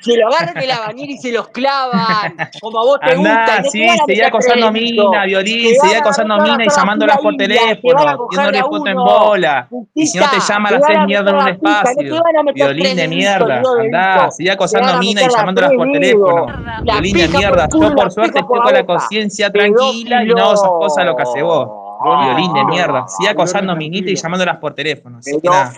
Se 0.01 0.17
lo 0.17 0.29
agarran 0.29 0.55
de 0.55 0.67
la 0.67 0.81
bañera 0.81 1.13
y 1.13 1.19
se 1.19 1.33
los 1.33 1.49
clavan, 1.49 2.37
como 2.61 2.81
a 2.81 2.85
vos 2.85 2.99
te 3.01 3.13
Andá, 3.13 3.45
gusta. 3.45 3.63
No 3.63 3.71
sí, 3.71 3.89
seguía 4.07 4.29
acosando 4.29 4.73
mina, 4.73 5.25
Violín, 5.25 5.75
seguía 5.81 5.99
acosando 5.99 6.39
mina 6.39 6.65
y 6.65 6.69
llamándolas 6.69 7.19
por 7.19 7.37
teléfono, 7.37 8.29
tiéndole 8.31 8.61
foto 8.61 8.87
en 8.87 8.97
bola. 8.97 9.69
Y 9.95 10.07
si 10.07 10.19
no 10.19 10.31
te 10.31 10.41
llama 10.41 10.71
las 10.71 10.83
seis 10.87 10.99
mierda 11.07 11.31
en 11.31 11.37
un 11.37 11.49
espacio. 11.49 12.23
Violín 12.55 12.97
de 12.97 13.09
mierda, 13.09 13.63
andá, 13.81 14.31
seguía 14.31 14.55
acosando 14.55 14.99
mina 14.99 15.23
y 15.23 15.29
llamándolas 15.29 15.73
por 15.73 15.93
teléfono. 15.93 16.47
Violín 16.83 17.17
de 17.17 17.29
mierda, 17.29 17.69
yo 17.73 17.95
por 17.95 18.11
suerte 18.13 18.41
estoy 18.41 18.59
con 18.59 18.73
la 18.73 18.85
conciencia 18.85 19.51
tranquila 19.51 20.23
y 20.23 20.29
no 20.29 20.53
esas 20.53 20.69
cosas 20.69 21.05
lo 21.05 21.17
que 21.17 21.23
hace 21.23 21.43
vos. 21.43 21.86
Violín 22.03 22.53
de 22.53 22.65
mierda. 22.65 23.07
Sigue 23.09 23.31
acosando 23.31 23.73
a 23.73 23.77
minita 23.77 24.11
y 24.11 24.17
llamándolas 24.17 24.59
por 24.59 24.75
teléfono. 24.75 25.19
Así 25.19 25.41
que 25.41 25.49
nada. 25.49 25.73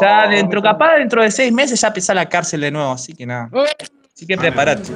Ya 0.00 0.28
dentro, 0.28 0.62
capaz 0.62 0.96
dentro 0.96 1.22
de 1.22 1.30
seis 1.30 1.52
meses 1.52 1.80
ya 1.80 1.92
pesa 1.92 2.14
la 2.14 2.28
cárcel 2.28 2.60
de 2.60 2.70
nuevo, 2.70 2.92
así 2.92 3.14
que 3.14 3.26
nada. 3.26 3.50
Así 4.14 4.26
que 4.26 4.36
preparate. 4.36 4.92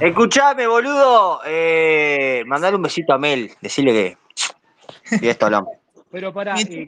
Escuchame, 0.00 0.66
boludo. 0.66 1.40
Eh, 1.46 2.42
mandale 2.46 2.76
un 2.76 2.82
besito 2.82 3.14
a 3.14 3.18
Mel. 3.18 3.50
Decirle 3.60 3.92
que. 3.92 4.16
Y 5.22 5.28
esto 5.28 5.46
hablamos. 5.46 5.70
Pero 6.10 6.32
para. 6.32 6.54
Eh, 6.60 6.86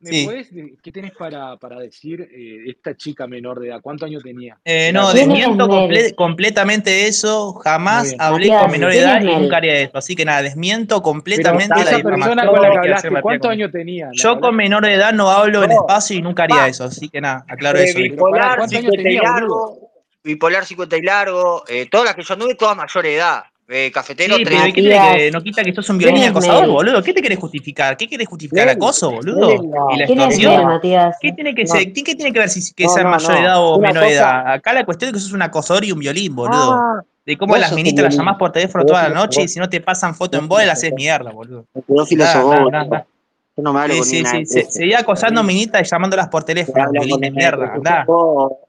¿Me 0.00 0.44
sí. 0.44 0.76
qué 0.80 0.92
tenés 0.92 1.10
para, 1.10 1.56
para 1.56 1.80
decir 1.80 2.20
eh, 2.20 2.70
esta 2.70 2.96
chica 2.96 3.26
menor 3.26 3.58
de 3.58 3.68
edad? 3.68 3.80
¿Cuántos 3.82 4.06
años 4.06 4.22
tenía? 4.22 4.56
Eh, 4.64 4.92
no, 4.92 5.12
desmiento 5.12 5.68
completamente 6.14 7.08
eso. 7.08 7.54
Jamás 7.54 8.14
hablé 8.20 8.48
con 8.48 8.70
menor 8.70 8.92
de 8.92 8.98
edad 9.00 9.20
y 9.20 9.26
nunca 9.26 9.56
haría 9.56 9.80
eso. 9.80 9.98
Así 9.98 10.14
que 10.14 10.24
nada, 10.24 10.42
desmiento 10.42 11.02
completamente 11.02 11.74
la 11.84 12.00
persona 12.00 12.44
la 12.44 13.02
que 13.02 13.20
¿cuántos 13.20 13.50
años 13.50 13.72
tenía? 13.72 14.10
Yo 14.12 14.38
con 14.38 14.54
menor 14.54 14.84
de 14.84 14.94
edad 14.94 15.12
no 15.12 15.30
hablo 15.30 15.64
en 15.64 15.72
espacio 15.72 16.16
y 16.16 16.22
nunca 16.22 16.44
haría 16.44 16.64
ah. 16.64 16.68
eso. 16.68 16.84
Así 16.84 17.08
que 17.08 17.20
nada, 17.20 17.44
aclaro 17.48 17.78
eso. 17.78 17.98
Bipolar, 17.98 18.68
50 18.68 19.10
y 19.10 19.16
largo, 19.16 19.90
bipolar 20.22 20.64
50 20.64 20.96
y 20.96 21.02
largo, 21.02 21.64
eh, 21.66 21.88
todas 21.90 22.06
las 22.06 22.14
que 22.14 22.22
yo 22.22 22.34
anduve, 22.34 22.54
todas 22.54 22.76
mayor 22.76 23.04
edad 23.04 23.42
eh, 23.68 23.90
cafetero. 23.92 24.36
Sí, 24.36 24.44
no 25.30 25.42
quita 25.42 25.62
que 25.62 25.70
esto 25.70 25.82
es 25.82 25.90
un 25.90 25.98
violencia 25.98 26.30
acosador, 26.30 26.68
boludo. 26.68 27.02
¿Qué 27.02 27.12
te 27.12 27.20
querés 27.20 27.38
justificar? 27.38 27.96
¿Qué 27.96 28.08
querés 28.08 28.26
justificar? 28.26 28.68
Acoso, 28.68 29.10
boludo? 29.10 29.48
¿Qué 29.96 30.06
tiene 31.34 31.54
que, 31.54 31.66
ser, 31.66 31.92
¿qué 31.92 32.02
tiene 32.14 32.32
que 32.32 32.38
ver 32.38 32.48
si 32.48 32.72
que 32.72 32.84
no, 32.84 33.10
mayor 33.10 33.36
edad 33.36 33.56
o 33.58 33.78
menor 33.78 34.04
edad? 34.04 34.52
Acá 34.52 34.72
la 34.72 34.84
cuestión 34.84 35.10
es 35.10 35.14
que 35.14 35.20
sos 35.20 35.32
un 35.32 35.42
acosador 35.42 35.84
y 35.84 35.92
un 35.92 35.98
violín, 35.98 36.34
boludo. 36.34 37.04
De 37.26 37.36
cómo 37.36 37.58
las 37.58 37.72
ministras 37.74 38.04
las 38.06 38.16
llamás 38.16 38.38
por 38.38 38.52
teléfono 38.52 38.86
toda 38.86 39.06
la 39.06 39.14
noche 39.14 39.42
y 39.42 39.48
si 39.48 39.58
no 39.58 39.68
te 39.68 39.82
pasan 39.82 40.14
foto 40.14 40.38
en 40.38 40.48
bola, 40.48 40.64
las 40.64 40.78
haces 40.78 40.94
mierda, 40.94 41.30
boludo. 41.30 41.66
No 43.58 43.72
me 43.72 43.92
sí, 44.04 44.24
sí, 44.24 44.46
sí, 44.46 44.62
Seguía 44.70 45.00
acosando 45.00 45.42
minitas 45.42 45.82
y 45.82 45.84
llamándolas 45.84 46.28
por 46.28 46.44
teléfono, 46.44 46.90
violín 46.90 47.34
mierda. 47.34 47.74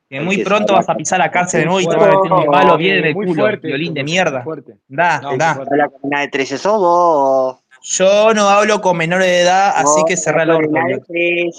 Que 0.09 0.19
muy 0.19 0.43
pronto 0.43 0.73
vas 0.73 0.89
a 0.89 0.95
pisar 0.95 1.19
la 1.19 1.29
cárcel 1.29 1.61
de 1.61 1.65
nuevo 1.67 1.81
y 1.81 1.87
te 1.87 1.95
vas 1.95 2.07
a 2.07 2.17
meter 2.17 2.31
un 2.31 2.45
palo 2.45 2.77
bien 2.77 2.97
en 2.97 3.05
el 3.05 3.13
culo, 3.13 3.33
fuerte, 3.35 3.67
violín 3.67 3.93
de 3.93 4.03
mierda. 4.03 4.43
Da, 4.87 5.21
no, 5.21 5.37
da. 5.37 5.51
¿Habla 5.51 6.19
de 6.21 6.27
13 6.29 6.57
sos 6.57 6.79
vos? 6.79 7.57
Yo 7.81 8.33
no 8.33 8.49
hablo 8.49 8.81
con 8.81 8.97
menores 8.97 9.27
de 9.27 9.41
edad, 9.41 9.71
así 9.75 10.03
que 10.05 10.17
cerrá 10.17 10.43
el 10.43 10.49
orto. 10.49 10.71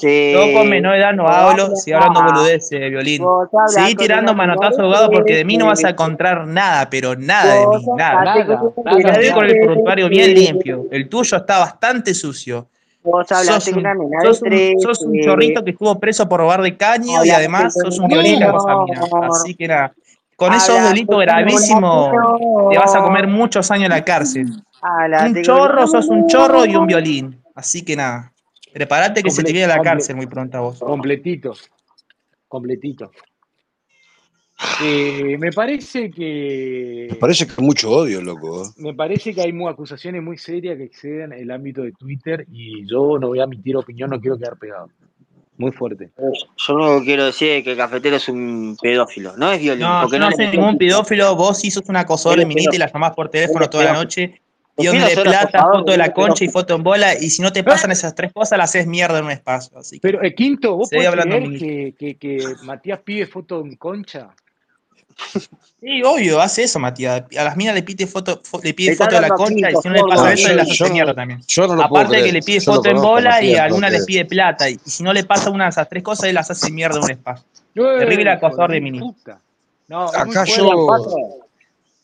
Yo 0.02 0.52
con 0.52 0.68
menor 0.68 0.96
edad 0.96 1.14
no 1.14 1.26
hablo, 1.26 1.74
sigo 1.76 1.98
hablando 1.98 2.24
boludeces, 2.24 2.90
violín. 2.90 3.22
Seguí 3.68 3.94
tirando 3.94 4.34
manotazo 4.34 4.82
abogado 4.82 5.10
porque 5.10 5.36
de 5.36 5.44
mí 5.44 5.56
no 5.56 5.66
vas 5.66 5.84
a 5.84 5.90
encontrar 5.90 6.46
nada, 6.46 6.90
pero 6.90 7.16
nada 7.16 7.54
de 7.54 7.66
mí, 7.68 7.84
nada. 7.96 8.24
nada. 8.24 8.58
Con 9.34 9.44
el 9.46 9.60
prontuario 9.60 10.08
bien 10.08 10.34
limpio, 10.34 10.86
el 10.90 11.08
tuyo 11.08 11.36
está 11.36 11.60
bastante 11.60 12.12
sucio 12.14 12.68
un- 13.72 14.82
sos 14.82 15.00
un 15.02 15.12
13. 15.12 15.24
chorrito 15.24 15.64
que 15.64 15.70
estuvo 15.70 15.98
preso 15.98 16.28
por 16.28 16.40
robar 16.40 16.60
de 16.62 16.76
caño 16.76 17.06
y 17.06 17.14
Hablaste 17.14 17.34
además 17.34 17.74
sos 17.74 17.98
un 17.98 18.08
violín 18.08 18.40
niño. 18.40 18.52
Así 19.22 19.54
que 19.54 19.68
nada, 19.68 19.92
con 20.36 20.52
esos 20.52 20.68
Hablaste 20.70 20.88
delitos 20.94 21.20
gravísimos 21.20 22.10
te 22.70 22.78
vas 22.78 22.94
a 22.94 23.02
comer 23.02 23.26
muchos 23.26 23.70
años 23.70 23.84
en 23.86 23.90
la 23.92 24.04
cárcel. 24.04 24.46
Hablaste 24.82 25.38
Un 25.38 25.42
chorro, 25.44 25.86
sos 25.86 26.08
un 26.08 26.26
chorro 26.26 26.64
y 26.66 26.76
un 26.76 26.86
violín. 26.86 27.42
Así 27.54 27.82
que 27.84 27.96
nada, 27.96 28.32
prepárate 28.72 29.22
que 29.22 29.30
se 29.30 29.42
te 29.42 29.52
viene 29.52 29.72
a 29.72 29.76
la 29.76 29.82
cárcel 29.82 30.16
muy 30.16 30.26
pronto 30.26 30.58
a 30.58 30.60
vos. 30.60 30.78
Completito. 30.78 31.54
Completito. 32.48 33.10
Eh, 34.82 35.36
me 35.38 35.52
parece 35.52 36.10
que. 36.10 37.08
Me 37.10 37.16
parece 37.16 37.46
que 37.46 37.60
mucho 37.62 37.90
odio, 37.90 38.20
loco. 38.20 38.64
¿eh? 38.64 38.68
Me 38.76 38.94
parece 38.94 39.34
que 39.34 39.40
hay 39.40 39.52
mu- 39.52 39.68
acusaciones 39.68 40.22
muy 40.22 40.38
serias 40.38 40.76
que 40.76 40.84
exceden 40.84 41.32
el 41.32 41.50
ámbito 41.50 41.82
de 41.82 41.92
Twitter 41.92 42.46
y 42.52 42.86
yo 42.86 43.18
no 43.18 43.28
voy 43.28 43.40
a 43.40 43.44
emitir 43.44 43.76
opinión, 43.76 44.10
no 44.10 44.20
quiero 44.20 44.38
quedar 44.38 44.56
pegado. 44.58 44.88
Muy 45.56 45.72
fuerte. 45.72 46.10
Yo 46.56 46.74
lo 46.74 47.00
que 47.00 47.04
quiero 47.04 47.26
decir 47.26 47.48
es 47.50 47.64
que 47.64 47.72
el 47.72 47.76
cafetero 47.76 48.16
es 48.16 48.28
un 48.30 48.78
pedófilo. 48.80 49.36
No 49.36 49.52
es 49.52 49.60
violento. 49.60 49.86
No, 49.92 50.00
porque 50.02 50.16
yo 50.16 50.20
no 50.24 50.30
le 50.30 50.36
soy 50.36 50.48
ningún 50.48 50.78
pedófilo, 50.78 51.36
vos 51.36 51.58
sí 51.58 51.70
sos 51.70 51.86
un 51.88 51.96
acosador 51.96 52.38
de 52.38 52.44
Él 52.44 52.48
es 52.48 52.54
minita 52.54 52.76
y 52.76 52.78
la 52.78 52.90
llamás 52.90 53.12
por 53.14 53.28
teléfono 53.28 53.68
toda 53.68 53.84
la 53.84 53.92
noche. 53.92 54.40
Guión 54.78 54.96
de 54.98 55.14
plata, 55.22 55.62
foto 55.70 55.92
de 55.92 55.98
la 55.98 56.10
concha 56.14 56.44
y 56.44 56.48
foto 56.48 56.74
en 56.76 56.82
bola. 56.82 57.14
Y 57.18 57.28
si 57.28 57.42
no 57.42 57.52
te 57.52 57.62
pasan 57.62 57.90
esas 57.92 58.14
tres 58.14 58.32
cosas, 58.32 58.56
la 58.56 58.64
haces 58.64 58.86
mierda 58.86 59.18
en 59.18 59.26
un 59.26 59.30
espacio. 59.32 59.76
Así 59.76 59.96
que 59.96 60.00
Pero, 60.00 60.22
eh, 60.22 60.34
Quinto, 60.34 60.76
¿vos 60.76 60.88
podés 60.88 61.08
hablando 61.08 61.36
creer 61.36 61.58
que, 61.58 61.94
que, 61.98 62.14
que 62.14 62.54
Matías 62.62 63.00
pide 63.00 63.26
foto 63.26 63.60
en 63.60 63.76
concha? 63.76 64.30
Sí, 65.80 66.02
obvio, 66.04 66.40
hace 66.42 66.64
eso, 66.64 66.78
Matías. 66.78 67.22
A 67.38 67.44
las 67.44 67.56
minas 67.56 67.74
le 67.74 67.82
pide 67.82 68.06
foto, 68.06 68.42
fo- 68.42 68.62
le 68.62 68.74
pide 68.74 68.94
foto 68.94 69.14
de 69.14 69.20
la 69.22 69.28
concha 69.30 69.70
y 69.70 69.76
si 69.76 69.88
no 69.88 69.94
le 69.94 70.02
pasa 70.02 70.32
eso, 70.34 70.52
las 70.52 70.70
hace 70.70 70.90
mierda 70.90 71.14
también. 71.14 71.40
yo 71.48 71.66
no 71.66 71.74
lo 71.74 71.88
puedo 71.88 72.02
Aparte 72.02 72.16
que 72.16 72.20
creer. 72.20 72.34
le 72.34 72.42
pide 72.42 72.60
foto 72.60 72.90
en 72.90 72.96
bola 73.00 73.42
y 73.42 73.54
a 73.54 73.64
alguna 73.64 73.88
le 73.88 73.98
porque 73.98 74.06
pide 74.06 74.24
plata. 74.26 74.68
Y 74.68 74.78
si 74.84 75.02
no 75.02 75.12
le 75.14 75.24
pasa 75.24 75.48
una 75.50 75.64
de 75.64 75.70
esas 75.70 75.88
tres 75.88 76.02
cosas, 76.02 76.24
él 76.28 76.34
las 76.34 76.50
hace 76.50 76.70
mierda 76.70 77.00
un 77.00 77.10
espacio. 77.10 77.46
Terrible 77.74 78.30
acosador 78.30 78.72
de 78.72 78.92
puta. 78.98 79.40
No, 79.88 80.08
acá 80.08 80.44
yo, 80.44 80.86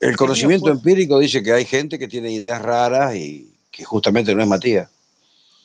el 0.01 0.17
conocimiento 0.17 0.71
empírico 0.71 1.19
dice 1.19 1.43
que 1.43 1.53
hay 1.53 1.65
gente 1.65 1.99
que 1.99 2.09
tiene 2.09 2.31
ideas 2.31 2.63
raras 2.63 3.15
y 3.15 3.53
que 3.71 3.85
justamente 3.85 4.35
no 4.35 4.43
es 4.43 4.49
Matías. 4.49 4.89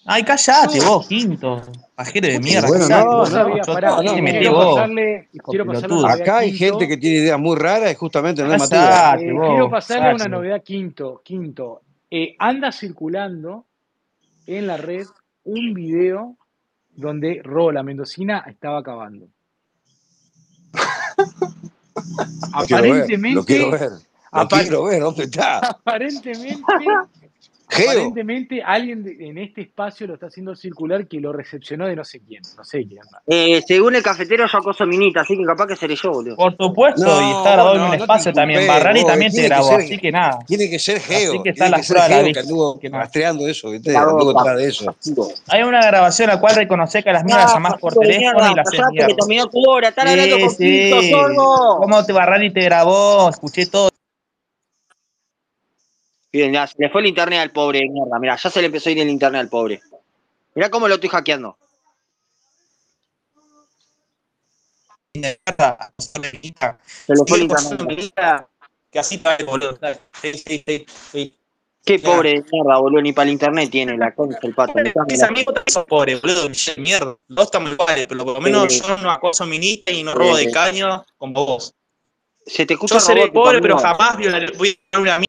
Ay, 0.05 0.23
callate 0.23 0.79
vos, 0.79 1.07
quinto. 1.07 1.61
Pajero 1.95 2.27
de 2.27 2.39
mierda, 2.39 2.67
bueno, 2.67 2.87
no, 2.89 3.25
no, 5.87 6.07
Acá 6.07 6.39
hay 6.39 6.57
gente 6.57 6.87
que 6.87 6.97
tiene 6.97 7.17
ideas 7.17 7.39
muy 7.39 7.55
raras 7.55 7.91
y 7.91 7.95
justamente 7.95 8.43
no 8.43 8.51
es 8.53 8.59
Matías. 8.59 9.21
Eh, 9.21 9.27
quiero 9.27 9.69
pasarle 9.69 10.15
una 10.15 10.27
novedad 10.27 10.63
quinto, 10.63 11.21
quinto. 11.23 11.81
Eh, 12.09 12.35
anda 12.39 12.71
circulando 12.71 13.65
en 14.47 14.67
la 14.67 14.77
red 14.77 15.05
un 15.43 15.73
video 15.73 16.35
donde 16.95 17.41
Ro, 17.43 17.71
la 17.71 17.83
mendocina, 17.83 18.43
estaba 18.47 18.79
acabando. 18.79 19.27
Lo 22.53 22.65
quiero 22.65 22.81
ver, 22.81 22.91
lo 22.91 23.01
Aparentemente, 23.03 23.45
quiero 23.45 23.71
ver. 23.71 23.91
Lo 24.33 24.47
quiero 24.47 24.83
ver, 24.85 25.01
¿dónde 25.01 25.23
está? 25.23 25.57
aparentemente, 25.69 26.63
Geo. 27.71 27.89
aparentemente 27.89 28.61
alguien 28.61 29.03
de- 29.03 29.15
en 29.29 29.37
este 29.37 29.61
espacio 29.61 30.05
lo 30.07 30.15
está 30.15 30.27
haciendo 30.27 30.55
circular 30.55 31.07
que 31.07 31.19
lo 31.19 31.31
recepcionó 31.31 31.87
de 31.87 31.95
no 31.95 32.03
sé 32.03 32.19
quién, 32.19 32.41
no 32.57 32.63
sé 32.63 32.85
quién. 32.85 33.01
eh, 33.27 33.61
según 33.65 33.95
el 33.95 34.03
cafetero, 34.03 34.45
yo 34.45 34.57
acoso 34.57 34.85
minita, 34.85 35.21
así 35.21 35.37
que 35.37 35.43
capaz 35.45 35.67
que 35.67 35.75
seré 35.75 35.95
yo, 35.95 36.11
boludo. 36.11 36.35
Por 36.35 36.55
supuesto, 36.57 37.05
No, 37.05 37.21
y 37.27 37.31
está 37.31 37.53
grabado 37.53 37.75
en 37.75 37.81
un 37.83 37.87
no 37.89 37.93
espacio 37.93 38.33
también. 38.33 38.67
Barrani 38.67 39.05
también 39.05 39.31
te 39.31 39.43
grabó, 39.43 39.75
así 39.75 39.97
que 39.97 40.11
nada. 40.11 40.39
Tiene 40.45 40.69
que 40.69 40.79
ser 40.79 40.99
Geo. 40.99 41.31
Así 41.33 41.43
que 41.43 41.49
está 41.51 41.65
tiene 41.65 41.69
la 41.71 41.77
que 41.77 41.83
ser 41.83 41.95
prueba 41.95 42.09
la 42.09 42.15
Geo 42.23 42.33
que 42.33 42.39
anduvo 42.39 42.79
Que 42.79 42.89
no. 42.89 42.97
rastreando 42.97 43.47
eso, 43.47 43.69
¿viste? 43.71 43.95
Anduvo 43.95 44.33
detrás 44.33 44.57
de 44.57 44.67
eso. 44.67 44.95
Hay 45.47 45.63
una 45.63 45.79
grabación 45.85 46.29
en 46.29 46.35
la 46.35 46.41
cual 46.41 46.55
reconoce 46.55 47.01
que 47.03 47.09
a 47.09 47.13
las 47.13 47.23
minas 47.23 47.43
las 47.43 47.53
llamás 47.53 47.73
por 47.79 47.93
teléfono 47.93 48.51
y 48.51 48.55
las 48.55 48.67
terminó 49.17 49.47
tu 49.47 49.63
hora, 49.69 49.89
están 49.89 50.07
hablando 50.09 50.39
con 50.39 50.49
sordo. 50.49 51.77
¿Cómo 51.79 52.05
te 52.05 52.11
Barrani 52.13 52.51
te 52.51 52.61
grabó? 52.61 53.29
Escuché 53.29 53.65
todo. 53.67 53.90
Bien, 56.31 56.53
ya, 56.53 56.65
se 56.65 56.75
le 56.77 56.89
fue 56.89 57.01
el 57.01 57.07
internet 57.07 57.39
al 57.39 57.51
pobre 57.51 57.79
de 57.79 57.89
mierda. 57.89 58.17
Mirá, 58.19 58.37
ya 58.37 58.49
se 58.49 58.61
le 58.61 58.67
empezó 58.67 58.89
a 58.89 58.91
ir 58.93 58.99
el 58.99 59.09
internet 59.09 59.41
al 59.41 59.49
pobre. 59.49 59.81
Mirá 60.55 60.69
cómo 60.69 60.87
lo 60.87 60.95
estoy 60.95 61.09
hackeando. 61.09 61.57
Se 65.13 65.19
le 65.19 65.39
fue 67.27 67.37
el 67.37 67.43
internet. 67.43 68.13
Que 68.91 68.99
así 68.99 69.15
está 69.15 69.35
el 69.35 69.45
boludo. 69.45 69.77
Qué 71.83 71.97
pobre 71.97 72.29
de 72.29 72.45
mierda, 72.51 72.77
boludo, 72.77 73.01
ni 73.01 73.11
para 73.11 73.25
el 73.25 73.33
internet 73.33 73.69
tiene 73.71 73.97
la 73.97 74.13
concha 74.13 74.37
el 74.43 74.53
pato. 74.53 74.73
Mis 75.07 75.23
amigos 75.23 75.53
también 75.53 75.73
son 75.73 75.85
pobres, 75.85 76.21
boludo. 76.21 76.49
Mierda. 76.77 77.17
Dos 77.27 77.45
estamos 77.45 77.71
iguales, 77.71 78.07
pero 78.07 78.23
por 78.23 78.35
lo 78.35 78.41
menos 78.41 78.87
yo 78.87 78.97
no 78.97 79.11
acoso 79.11 79.45
minita 79.45 79.91
y 79.91 80.03
no 80.03 80.13
robo 80.13 80.37
de 80.37 80.49
caño 80.51 81.05
con 81.17 81.33
vos. 81.33 81.73
Se 82.45 82.65
te 82.65 82.73
escucha 82.73 82.95
Yo 82.95 82.99
seré 83.01 83.27
pobre, 83.31 83.61
pero 83.61 83.77
jamás 83.77 84.17
violaré 84.17 84.53
a 84.93 84.99
una. 84.99 85.19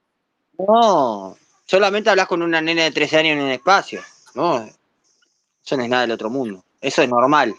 No, 0.67 1.37
solamente 1.67 2.11
hablas 2.11 2.27
con 2.27 2.43
una 2.43 2.61
nena 2.61 2.85
de 2.85 2.91
13 2.91 3.19
años 3.19 3.33
en 3.39 3.45
un 3.45 3.51
espacio. 3.51 4.01
No, 4.35 4.65
eso 5.65 5.77
no 5.77 5.83
es 5.83 5.89
nada 5.89 6.03
del 6.03 6.13
otro 6.13 6.31
mundo. 6.31 6.63
Eso 6.81 7.03
es 7.03 7.09
normal. 7.09 7.55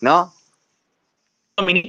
¿No? 0.00 0.32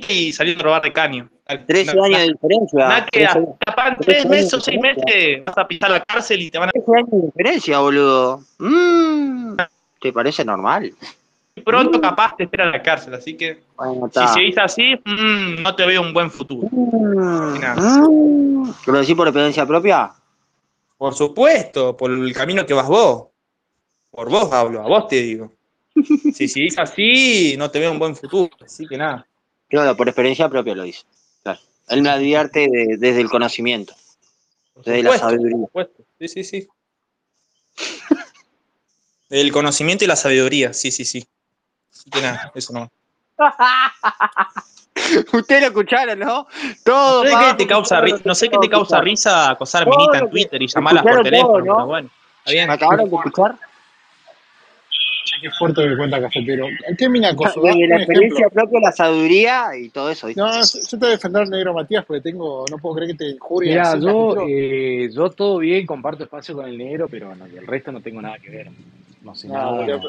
y 0.07 0.33
salir 0.33 0.57
a 0.59 0.63
robar 0.63 0.81
de 0.81 0.91
caño. 0.91 1.29
13 1.67 1.93
Na- 1.95 2.05
años 2.05 2.19
de 2.19 2.27
diferencia. 2.29 2.79
Nada 2.87 3.05
que 3.05 3.19
13, 3.19 3.45
capaz 3.65 3.87
en 3.89 3.95
13 3.97 4.03
tres 4.05 4.17
años 4.25 4.29
meses 4.31 4.53
o 4.53 4.57
de 4.57 4.63
seis 4.63 4.75
diferencia. 4.77 5.05
meses 5.05 5.45
vas 5.45 5.57
a 5.59 5.67
pisar 5.67 5.91
la 5.91 5.99
cárcel 6.05 6.41
y 6.41 6.51
te 6.51 6.57
van 6.57 6.69
a 6.69 6.71
13 6.71 6.91
años 6.97 7.11
de 7.11 7.21
diferencia, 7.27 7.79
boludo. 7.79 8.43
Mm, 8.57 9.55
¿Te 10.01 10.11
parece 10.13 10.43
normal? 10.43 10.93
Pronto 11.59 11.99
capaz 12.01 12.35
te 12.35 12.43
espera 12.43 12.69
la 12.69 12.81
cárcel, 12.81 13.13
así 13.13 13.35
que 13.35 13.63
Bueno, 13.75 14.09
si 14.13 14.27
seguís 14.33 14.57
así, 14.57 14.95
mm, 15.05 15.61
no 15.61 15.75
te 15.75 15.85
veo 15.85 16.01
un 16.01 16.13
buen 16.13 16.29
futuro. 16.31 16.67
Mm, 16.71 17.59
mm. 17.77 18.73
¿Lo 18.87 18.99
decís 18.99 19.15
por 19.15 19.27
experiencia 19.27 19.65
propia? 19.65 20.11
Por 20.97 21.13
supuesto, 21.15 21.95
por 21.95 22.11
el 22.11 22.33
camino 22.33 22.65
que 22.65 22.73
vas 22.73 22.87
vos. 22.87 23.27
Por 24.11 24.29
vos 24.29 24.51
hablo, 24.51 24.81
a 24.81 24.87
vos 24.87 25.07
te 25.07 25.21
digo. 25.21 25.53
Si 26.33 26.47
seguís 26.47 26.77
así, 26.77 27.55
no 27.57 27.69
te 27.71 27.79
veo 27.79 27.91
un 27.91 27.99
buen 27.99 28.15
futuro, 28.15 28.49
así 28.63 28.87
que 28.87 28.97
nada. 28.97 29.25
Claro, 29.67 29.95
por 29.95 30.07
experiencia 30.07 30.49
propia 30.49 30.75
lo 30.75 30.83
dice. 30.83 31.03
Claro. 31.43 31.59
Él 31.89 32.01
me 32.01 32.09
advierte 32.09 32.61
de- 32.69 32.97
desde 32.97 33.21
el 33.21 33.29
conocimiento, 33.29 33.93
desde 34.77 35.03
la 35.03 35.11
supuesto, 35.11 35.25
por 35.25 35.31
sabiduría. 35.31 35.57
supuesto. 35.65 36.03
Sí, 36.19 36.27
sí, 36.27 36.43
sí. 36.43 36.67
El 39.29 39.51
conocimiento 39.51 40.03
y 40.03 40.07
la 40.07 40.15
sabiduría, 40.15 40.73
sí, 40.73 40.91
sí, 40.91 41.05
sí. 41.05 41.25
Nada, 42.21 42.51
eso 42.55 42.73
no. 42.73 42.89
Ustedes 45.33 45.61
lo 45.61 45.67
escucharon, 45.67 46.19
¿no? 46.19 46.47
Todo. 46.83 47.23
No 47.23 47.29
sé 47.29 47.35
qué 47.45 47.53
te 47.63 47.67
causa, 47.67 48.01
ri- 48.01 48.21
no 48.23 48.35
sé 48.35 48.49
qué 48.49 48.57
te 48.57 48.69
causa 48.69 48.99
risa 49.01 49.49
acosar 49.51 49.85
Todo 49.85 49.97
minita 49.97 50.19
en 50.19 50.29
Twitter 50.29 50.61
y 50.61 50.67
llamarlas 50.67 51.03
por 51.03 51.13
todo, 51.13 51.23
teléfono, 51.23 51.57
¿no? 51.59 51.75
pero 51.75 51.85
bueno. 51.85 52.09
Está 52.39 52.51
bien. 52.51 52.67
¿Me 52.67 52.73
acabaron 52.73 53.09
de 53.09 53.15
escuchar? 53.15 53.55
Che, 55.25 55.35
qué 55.41 55.51
fuerte 55.51 55.87
que 55.87 55.97
cuenta 55.97 56.21
cafetero. 56.21 56.67
¿Qué 56.97 57.09
mina 57.09 57.29
acosó? 57.29 57.61
La 57.61 57.71
experiencia 57.97 58.47
ejemplo. 58.47 58.49
propia, 58.63 58.79
la 58.81 58.91
sabiduría 58.91 59.67
y 59.79 59.89
todo 59.89 60.09
eso. 60.09 60.27
¿viste? 60.27 60.41
No, 60.41 60.51
yo 60.51 60.61
yo 60.61 60.89
te 60.89 60.97
voy 60.97 61.07
a 61.07 61.11
defender 61.11 61.41
al 61.43 61.49
negro 61.49 61.73
Matías 61.73 62.05
porque 62.05 62.21
tengo, 62.21 62.65
no 62.69 62.77
puedo 62.77 62.95
creer 62.95 63.11
que 63.11 63.17
te 63.17 63.29
injurias. 63.31 63.95
Mira, 63.95 64.11
yo, 64.11 64.35
eh, 64.47 65.09
yo 65.13 65.29
todo 65.29 65.59
bien, 65.59 65.85
comparto 65.85 66.23
espacio 66.23 66.55
con 66.55 66.67
el 66.67 66.77
negro, 66.77 67.07
pero 67.09 67.35
no, 67.35 67.45
el 67.45 67.65
resto 67.67 67.91
no 67.91 68.01
tengo 68.01 68.21
nada 68.21 68.37
que 68.39 68.49
ver. 68.49 68.69
No 69.21 69.35
sé 69.35 69.47
No, 69.47 69.77
pero, 69.85 69.99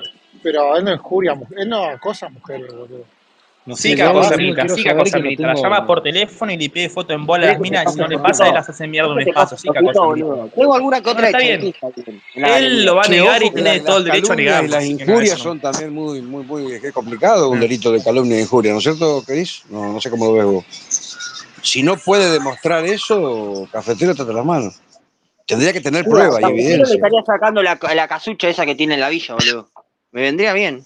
pero 0.43 0.77
él 0.77 0.85
no 0.85 0.93
injuria, 0.93 1.37
él 1.57 1.69
no 1.69 1.85
acosa 1.85 2.27
a 2.27 2.31
mujeres, 2.31 2.73
boludo. 2.73 3.05
no 3.67 3.77
Sí 3.77 3.95
que 3.97 4.03
acosa 4.03 4.37
quiero 4.37 4.77
sí 4.77 4.83
que 4.85 4.91
acosa 4.91 5.19
minita. 5.19 5.47
La 5.49 5.55
llama 5.55 5.87
por 5.87 6.03
teléfono 6.03 6.53
y 6.53 6.57
le 6.57 6.71
pide 6.71 6.89
foto 6.89 7.13
en 7.13 7.27
bola 7.27 7.45
a 7.45 7.47
las 7.49 7.57
¿Qué 7.57 7.59
te 7.59 7.63
minas 7.63 7.87
y 7.87 7.93
si 7.93 7.99
no 7.99 8.07
le 8.09 8.19
pasa, 8.19 8.47
él 8.49 8.55
las 8.55 8.69
hace 8.69 8.87
mierda 8.87 9.13
un 9.13 9.19
¿Qué 9.19 9.25
te 9.25 9.31
espacio, 9.31 9.59
sí 9.59 9.69
que 9.73 9.79
acosa? 9.79 10.01
Tengo 10.55 10.75
alguna 10.75 11.01
que 11.01 11.11
otra 11.11 11.27
está 11.27 11.39
bien. 11.39 11.75
Él 12.35 12.85
lo 12.85 12.95
va 12.95 13.03
a 13.03 13.09
negar 13.09 13.43
y 13.43 13.51
tiene 13.51 13.81
todo 13.81 13.99
el 13.99 14.05
derecho 14.05 14.33
a 14.33 14.37
negarlo. 14.37 14.69
las 14.69 14.85
injurias 14.85 15.39
son 15.39 15.61
también 15.61 15.93
muy, 15.93 16.23
muy, 16.23 16.45
muy 16.45 16.73
es 16.73 16.93
complicado 16.93 17.51
un 17.51 17.59
Mm. 17.59 17.61
delito 17.61 17.93
de 17.93 18.03
calumnia 18.03 18.39
e 18.39 18.43
injuria, 18.43 18.73
¿no 18.73 18.79
es 18.79 18.85
cierto, 18.85 19.23
Cris? 19.27 19.65
No, 19.69 19.93
no 19.93 20.01
sé 20.01 20.09
cómo 20.11 20.27
lo 20.27 20.33
ves 20.35 20.45
vos. 20.45 20.65
Si 21.63 21.83
no 21.83 21.97
puede 21.97 22.31
demostrar 22.31 22.85
eso, 22.85 23.69
cafetero 23.71 24.15
te 24.15 24.25
las 24.33 24.45
manos. 24.45 24.81
Tendría 25.51 25.73
que 25.73 25.81
tener 25.81 26.05
prueba 26.05 26.39
y 26.41 26.43
Yo 26.43 26.49
le 26.51 26.61
evidencia. 26.61 26.95
estaría 26.95 27.23
sacando 27.25 27.63
la, 27.63 27.79
la 27.95 28.09
casucha 28.09 28.49
esa 28.49 28.65
que 28.65 28.75
tiene 28.75 28.95
en 28.95 29.01
la 29.01 29.09
villa, 29.09 29.35
boludo. 29.35 29.69
Me 30.13 30.23
vendría 30.23 30.53
bien. 30.53 30.85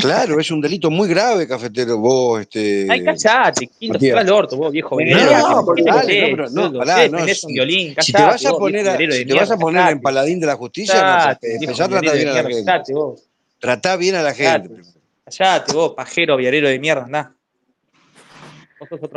Claro, 0.00 0.38
es 0.38 0.50
un 0.50 0.60
delito 0.60 0.90
muy 0.90 1.08
grave, 1.08 1.46
cafetero. 1.46 1.98
Vos, 1.98 2.42
este. 2.42 2.86
Ay, 2.88 3.04
callate, 3.04 3.66
quinto, 3.66 4.16
al 4.16 4.30
orto, 4.30 4.56
vos, 4.56 4.70
viejo 4.70 4.96
No, 5.00 5.04
no, 5.04 5.30
¿qué- 5.30 5.64
porque 5.64 5.82
qué 5.82 5.90
te 5.90 5.96
dale, 5.96 6.06
crees, 6.06 6.30
no, 6.30 6.36
pero 6.36 6.70
no, 6.70 6.78
pará, 6.78 6.94
¿Qué 7.02 7.08
no, 7.08 7.18
un 7.18 7.52
violín? 7.52 7.94
Si 7.98 8.12
te 8.12 8.18
Callate, 8.18 8.32
vas 8.32 8.46
a 8.46 8.50
poner, 8.58 9.12
si 9.12 9.24
te 9.26 9.34
vas 9.34 9.50
a 9.50 9.56
poner 9.56 9.92
en 9.92 10.00
paladín 10.00 10.40
de 10.40 10.46
la 10.46 10.56
justicia, 10.56 11.38
empezá 11.42 11.84
a 11.84 11.88
tratar 11.88 12.14
bien 12.14 12.28
a 12.28 12.32
la 12.32 12.42
gente. 12.44 12.72
Tratá 13.58 13.96
bien 13.96 14.14
a 14.14 14.22
la 14.22 14.34
gente. 14.34 14.82
Callate. 15.24 15.72
Vos, 15.72 15.94
pajero, 15.94 16.36
violero 16.36 16.68
de 16.68 16.78
mierda, 16.78 17.04
andá. 17.04 17.34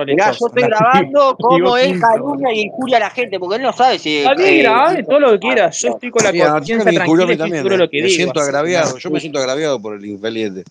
Mirá, 0.05 0.31
yo 0.31 0.48
estoy 0.48 0.63
grabando 0.63 1.36
cómo 1.39 1.75
quinto. 1.75 2.00
calumnia 2.07 2.53
y 2.53 2.62
injuria 2.62 2.98
a 2.98 3.00
la 3.01 3.10
gente, 3.10 3.39
porque 3.39 3.55
él 3.57 3.62
no 3.62 3.74
sabe 3.74 4.00
si. 4.00 4.17
Está 4.17 4.34
bien, 4.36 4.53
eh, 4.53 4.62
grabame 4.63 5.03
todo 5.03 5.19
lo 5.19 5.31
que 5.31 5.39
quieras. 5.39 5.81
Yo 5.81 5.89
estoy 5.89 6.12
con 6.12 6.24
la 6.24 6.29
a 6.29 6.34
Martín 6.34 6.77
conciencia 6.77 6.89
a 6.89 6.93
tranquila 6.93 7.24
y 7.24 7.27
mí 7.27 7.38
también. 7.38 7.57
seguro 7.57 7.75
eh. 7.75 7.77
lo 7.77 7.89
que 7.89 7.98
Me 8.01 8.07
digo. 8.07 8.15
siento 8.15 8.39
agraviado. 8.39 8.98
Yo 8.98 9.10
me 9.10 9.19
siento 9.19 9.39
agraviado 9.39 9.81
por 9.81 9.95
el 9.95 10.05
infeliente. 10.05 10.63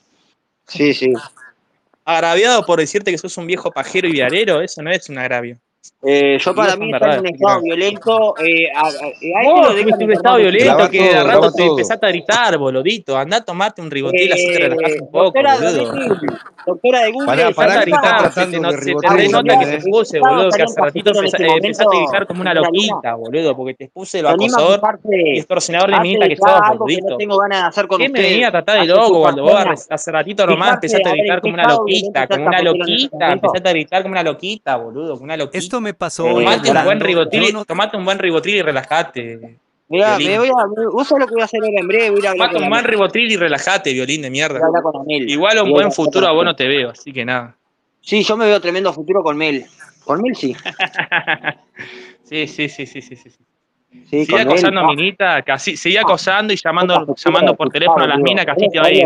Sí, 0.67 0.95
sí. 0.95 1.13
Agraviado 2.05 2.65
por 2.67 2.79
decirte 2.79 3.11
que 3.11 3.19
sos 3.19 3.37
un 3.39 3.47
viejo 3.47 3.71
pajero 3.71 4.09
y 4.09 4.13
viarero, 4.13 4.61
eso 4.61 4.83
no 4.83 4.91
es 4.91 5.09
un 5.09 5.19
agravio. 5.19 5.59
Eh, 6.07 6.39
yo 6.39 6.55
para 6.55 6.77
mí 6.77 6.93
está 6.93 7.15
en 7.15 7.21
un 7.21 7.27
estado 7.29 7.63
violento. 7.63 8.35
Eh, 8.39 8.71
a, 8.75 8.81
a, 8.81 8.89
a 8.89 9.43
no, 9.43 9.73
lo 9.73 9.97
un 10.05 10.13
estado 10.13 10.37
violento 10.37 10.91
que 10.91 11.03
de 11.03 11.25
rato 11.25 11.53
te 11.53 11.65
empezaste 11.65 12.07
a 12.07 12.09
gritar, 12.11 12.59
boludito. 12.59 13.17
Andá, 13.17 13.43
tomate 13.43 13.81
un 13.81 13.91
ribotil, 13.91 14.31
eh, 14.31 14.35
así 14.35 14.47
te 14.47 14.59
relajaste 14.59 15.01
un 15.01 15.11
poco, 15.11 15.25
doctora 15.25 15.55
boludo. 15.55 15.73
De 15.73 15.85
Google, 15.85 16.39
doctora 16.67 17.01
de 17.01 17.13
Google, 17.13 17.27
pará, 17.27 17.51
pará, 17.53 17.81
a 17.81 17.83
gritar, 17.83 18.33
se 18.33 18.47
te, 18.47 18.61
no, 18.61 18.71
se 18.73 18.95
te 18.95 19.09
renota 19.09 19.59
que 19.59 19.67
te 19.67 19.75
expuse, 19.77 20.21
boludo, 20.21 20.51
que 20.51 20.63
hace 20.63 20.81
ratito 20.81 21.11
empezaste 21.11 21.47
a 21.47 22.01
gritar 22.01 22.27
como 22.27 22.41
una 22.43 22.55
loquita, 22.55 23.15
boludo, 23.15 23.57
porque 23.57 23.75
te 23.75 23.85
expuse 23.85 24.19
el 24.19 24.27
acosador 24.27 24.81
y 25.11 25.39
extorsionador 25.39 25.91
de 25.91 26.01
minita 26.01 26.27
que 26.27 26.35
estabas, 26.35 26.79
boludito. 26.79 27.17
¿Qué 27.99 28.09
me 28.11 28.21
venía 28.21 28.49
a 28.49 28.51
tratar 28.51 28.81
de 28.81 28.87
loco 28.87 29.21
cuando 29.21 29.43
vos 29.43 29.87
hace 29.89 30.13
ratito 30.13 30.47
nomás 30.47 30.75
empezaste 30.75 31.09
a 31.09 31.13
gritar 31.13 31.41
como 31.41 31.55
una 31.55 31.67
loquita, 31.67 32.27
como 32.27 32.47
una 32.47 32.61
loquita, 32.61 33.33
empezaste 33.33 33.69
a 33.69 33.73
gritar 33.73 34.03
como 34.03 34.13
una 34.13 34.23
loquita, 34.23 34.77
boludo, 34.77 35.15
como 35.15 35.25
una 35.25 35.37
loquita. 35.39 35.74
Me 35.81 35.95
pasó. 35.95 36.25
Tomate, 36.25 36.71
un 36.71 36.85
buen, 38.05 38.19
ribotril, 38.19 38.57
y 38.57 38.63
relajate. 38.63 39.59
Mira, 39.89 40.19
me 40.19 40.39
voy 40.39 40.49
a, 40.49 40.91
usa 40.93 41.19
lo 41.19 41.27
que 41.27 41.35
voy 41.35 41.43
a 41.43 41.45
hacer 41.45 41.61
ahora 41.63 41.81
en 41.81 41.89
breve. 41.89 42.21
Tomate 42.21 42.57
un 42.59 42.69
buen 42.69 42.85
ribotril 42.85 43.33
y 43.33 43.37
relajate, 43.37 43.93
violín 43.93 44.23
de 44.23 44.31
mierda. 44.31 44.61
Igual 45.09 45.63
un 45.63 45.71
buen 45.71 45.93
futuro 45.93 46.27
a 46.27 46.33
vos 46.33 46.45
no 46.45 46.57
te 46.57 46.67
veo, 46.67 46.91
así 46.91 47.13
que 47.13 47.25
nada. 47.25 47.57
Sí, 48.01 48.23
yo 48.23 48.37
me 48.37 48.45
veo 48.45 48.61
tremendo 48.61 48.93
futuro 48.93 49.23
con 49.23 49.37
Mel. 49.37 49.65
Con 50.05 50.21
Mel 50.21 50.37
sí. 50.37 50.55
sí, 52.25 52.47
sí, 52.47 52.69
sí, 52.69 52.87
sí, 52.87 53.01
sí, 53.01 53.17
sí. 53.17 53.31
Sí, 54.11 54.27
sigue 54.27 54.41
acosando 54.41 54.81
a 54.81 54.87
Minita, 54.89 55.43
casi, 55.43 55.77
sigue 55.77 55.99
ah. 55.99 56.03
acosando 56.03 56.53
y 56.53 56.57
llamando, 56.57 57.15
llamando 57.17 57.55
por 57.55 57.71
teléfono 57.71 58.05
a 58.05 58.09
las 58.09 58.19
minas, 58.19 58.45
casi 58.45 58.69
te 58.69 58.79
va 58.79 58.87
a 58.87 58.93
ir. 58.93 59.05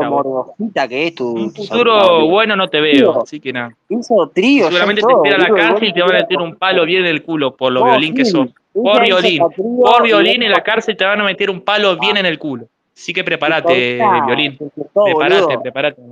que 0.88 1.06
es 1.06 1.14
tu, 1.14 1.30
un 1.30 1.54
futuro 1.54 2.26
bueno 2.26 2.56
no 2.56 2.68
te 2.68 2.80
veo, 2.80 3.22
así 3.22 3.38
que 3.38 3.52
nada. 3.52 3.74
Eso 3.88 4.30
trío. 4.34 4.66
Seguramente 4.66 5.02
te 5.02 5.12
espera 5.12 5.38
la 5.38 5.54
cárcel 5.54 5.88
y 5.88 5.92
te 5.92 6.02
van 6.02 6.10
a 6.10 6.18
meter 6.18 6.38
un 6.38 6.56
palo 6.56 6.84
bien 6.84 7.04
en 7.04 7.10
el 7.10 7.22
culo 7.22 7.54
por 7.54 7.72
lo 7.72 7.84
violín 7.84 8.14
que 8.14 8.24
sos. 8.24 8.48
Por 8.72 9.02
violín. 9.02 9.42
Por 9.56 10.02
violín 10.02 10.42
en 10.42 10.50
la 10.50 10.62
cárcel 10.62 10.96
te 10.96 11.04
van 11.04 11.20
a 11.20 11.24
meter 11.24 11.50
un 11.50 11.60
palo 11.60 11.96
bien 11.96 12.16
ah. 12.16 12.20
en 12.20 12.26
el 12.26 12.38
culo. 12.38 12.66
Así 12.96 13.12
que 13.12 13.22
prepárate, 13.22 14.00
violín. 14.26 14.58
Prepárate, 14.92 15.58
prepárate. 15.58 16.02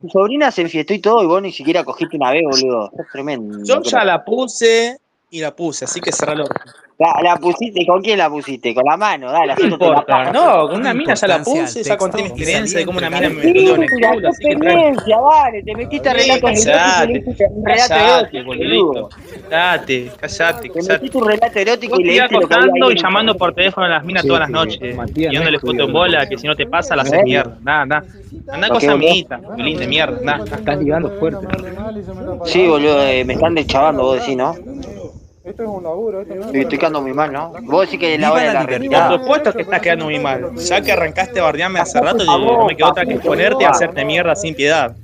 Tu 0.00 0.08
sobrina 0.10 0.50
se 0.50 0.62
enfiestó 0.62 0.94
y 0.94 0.98
todo 0.98 1.22
y 1.22 1.26
vos 1.26 1.40
ni 1.40 1.52
siquiera 1.52 1.82
cogiste 1.82 2.16
una 2.16 2.30
vez, 2.30 2.42
boludo. 2.44 2.90
Es 2.98 3.06
tremendo. 3.10 3.58
Yo 3.64 3.82
ya 3.82 4.04
la 4.04 4.24
puse, 4.24 4.98
y 5.30 5.40
la 5.40 5.54
puse, 5.54 5.84
así 5.84 6.00
que 6.00 6.12
cerrá 6.12 6.32
el 6.32 6.42
orto. 6.42 6.54
La, 6.98 7.36
pusiste, 7.36 7.86
¿con 7.86 8.02
quién 8.02 8.18
la 8.18 8.28
pusiste? 8.28 8.74
Con 8.74 8.84
la 8.84 8.96
mano, 8.96 9.30
dale. 9.30 9.54
No 10.32 10.66
con 10.68 10.80
una 10.80 10.92
mina 10.92 11.14
ya 11.14 11.28
la 11.28 11.42
puse, 11.44 11.84
ya 11.84 11.96
conté 11.96 12.22
mi 12.22 12.28
experiencia 12.28 12.80
de 12.80 12.86
cómo 12.86 12.98
una 12.98 13.08
mina 13.08 13.28
me 13.28 13.36
metió 13.36 13.76
en 13.76 13.82
el 13.84 13.90
culo. 13.90 14.28
Experiencia, 14.28 15.16
vale, 15.18 15.62
te 15.62 15.76
metiste 15.76 16.08
a 16.08 16.12
relato 16.14 16.48
erótico. 17.94 19.08
Callate, 19.48 20.10
callate, 20.18 20.68
Te 20.70 20.82
metiste 20.82 21.18
un 21.18 21.28
relato 21.28 21.58
erótico 21.60 22.00
y 22.00 22.04
le 22.04 22.20
acostando 22.20 22.90
y 22.90 23.00
llamando 23.00 23.36
por 23.36 23.54
teléfono 23.54 23.86
a 23.86 23.90
las 23.90 24.04
minas 24.04 24.26
todas 24.26 24.40
las 24.40 24.50
noches, 24.50 24.80
tirándole 25.14 25.60
foto 25.60 25.84
en 25.84 25.92
bola, 25.92 26.28
que 26.28 26.36
si 26.36 26.48
no 26.48 26.56
te 26.56 26.66
pasa 26.66 26.96
la 26.96 27.02
¿Eh? 27.02 27.06
haces 27.06 27.22
mierda, 27.22 27.56
nada, 27.62 27.86
nada. 27.86 28.04
Andá 28.50 28.68
cosa 28.70 28.92
amiguita, 28.92 29.40
violín 29.54 29.78
de 29.78 29.86
mierda, 29.86 30.18
nada. 30.20 30.44
Estás 30.44 30.78
ligando 30.78 31.10
fuerte. 31.20 31.46
Sí, 32.44 32.66
boludo, 32.66 33.06
eh, 33.06 33.24
me 33.24 33.34
están 33.34 33.54
deschavando 33.54 34.02
vos 34.02 34.18
decís, 34.18 34.36
¿no? 34.36 34.56
Esto 35.48 35.62
es 35.62 35.68
un 35.70 35.82
laburo. 35.82 36.20
Esto 36.20 36.34
no 36.34 36.50
estoy 36.52 36.78
quedando 36.78 37.00
muy 37.00 37.14
mal, 37.14 37.32
¿no? 37.32 37.54
Vos 37.62 37.86
decís 37.86 37.98
que 37.98 38.18
la 38.18 38.32
hora 38.32 38.64
de 38.66 38.88
la. 38.88 39.08
Por 39.08 39.20
supuesto 39.20 39.52
que 39.54 39.62
estás 39.62 39.80
quedando 39.80 40.04
muy 40.04 40.18
mal. 40.18 40.54
Ya 40.56 40.82
que 40.82 40.92
arrancaste 40.92 41.40
bardearme 41.40 41.80
hace 41.80 41.98
rato, 42.00 42.24
yo 42.24 42.38
no 42.38 42.66
me 42.66 42.76
quedó 42.76 42.90
otra 42.90 43.06
que 43.06 43.14
exponerte 43.14 43.64
y 43.64 43.66
hacerte 43.66 44.04
mierda 44.04 44.36
sin 44.36 44.54
piedad. 44.54 44.94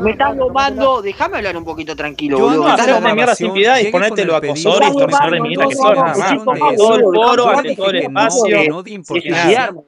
Me 0.00 0.12
estás 0.12 0.34
nomando, 0.36 1.02
déjame 1.02 1.36
hablar 1.36 1.56
un 1.56 1.64
poquito 1.64 1.94
tranquilo, 1.94 2.38
boludo. 2.38 2.64
Me 2.64 2.70
estás 2.70 2.88
hacerte 2.88 3.14
mierda 3.14 3.34
sin 3.34 3.52
piedad 3.52 3.78
y 3.78 3.90
ponértelo 3.90 4.36
acosor 4.36 4.82
y 4.82 4.86
extorsionador 4.86 5.32
de 5.32 5.40
mierda 5.40 5.66
que 5.68 5.74
sos, 5.74 5.94
nada 5.94 6.14
más. 6.14 6.44
Todo 6.76 6.94
el 6.96 7.02
foro, 7.02 7.48
ante 7.48 7.76
todo 7.76 7.90
el 7.90 7.96
espacio. 7.96 8.58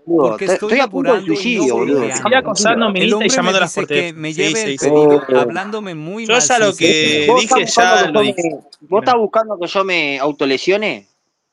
Porque 0.05 0.45
estoy 0.45 0.81
apurando. 0.81 1.33
Estoy 1.33 2.35
acosando 2.35 2.87
a 2.87 2.91
ministra 2.91 3.27
y 3.27 3.29
llamando 3.31 3.59
a 3.59 3.61
las 3.63 3.75
cortes. 3.75 4.15
Me 4.15 4.35
oh. 4.91 5.23
hablándome 5.39 5.95
muy 5.95 6.27
mal. 6.27 6.39
Yo 6.39 6.47
ya 6.47 6.59
lo 6.59 6.75
que 6.75 7.33
dije, 7.41 7.65
ya 7.65 8.11
lo 8.11 8.21
dije. 8.21 8.59
Vos 8.81 9.01
estás 9.01 9.15
buscando 9.17 9.59
que 9.59 9.67
yo 9.67 9.86
me 9.87 10.19
autolesione? 10.19 11.07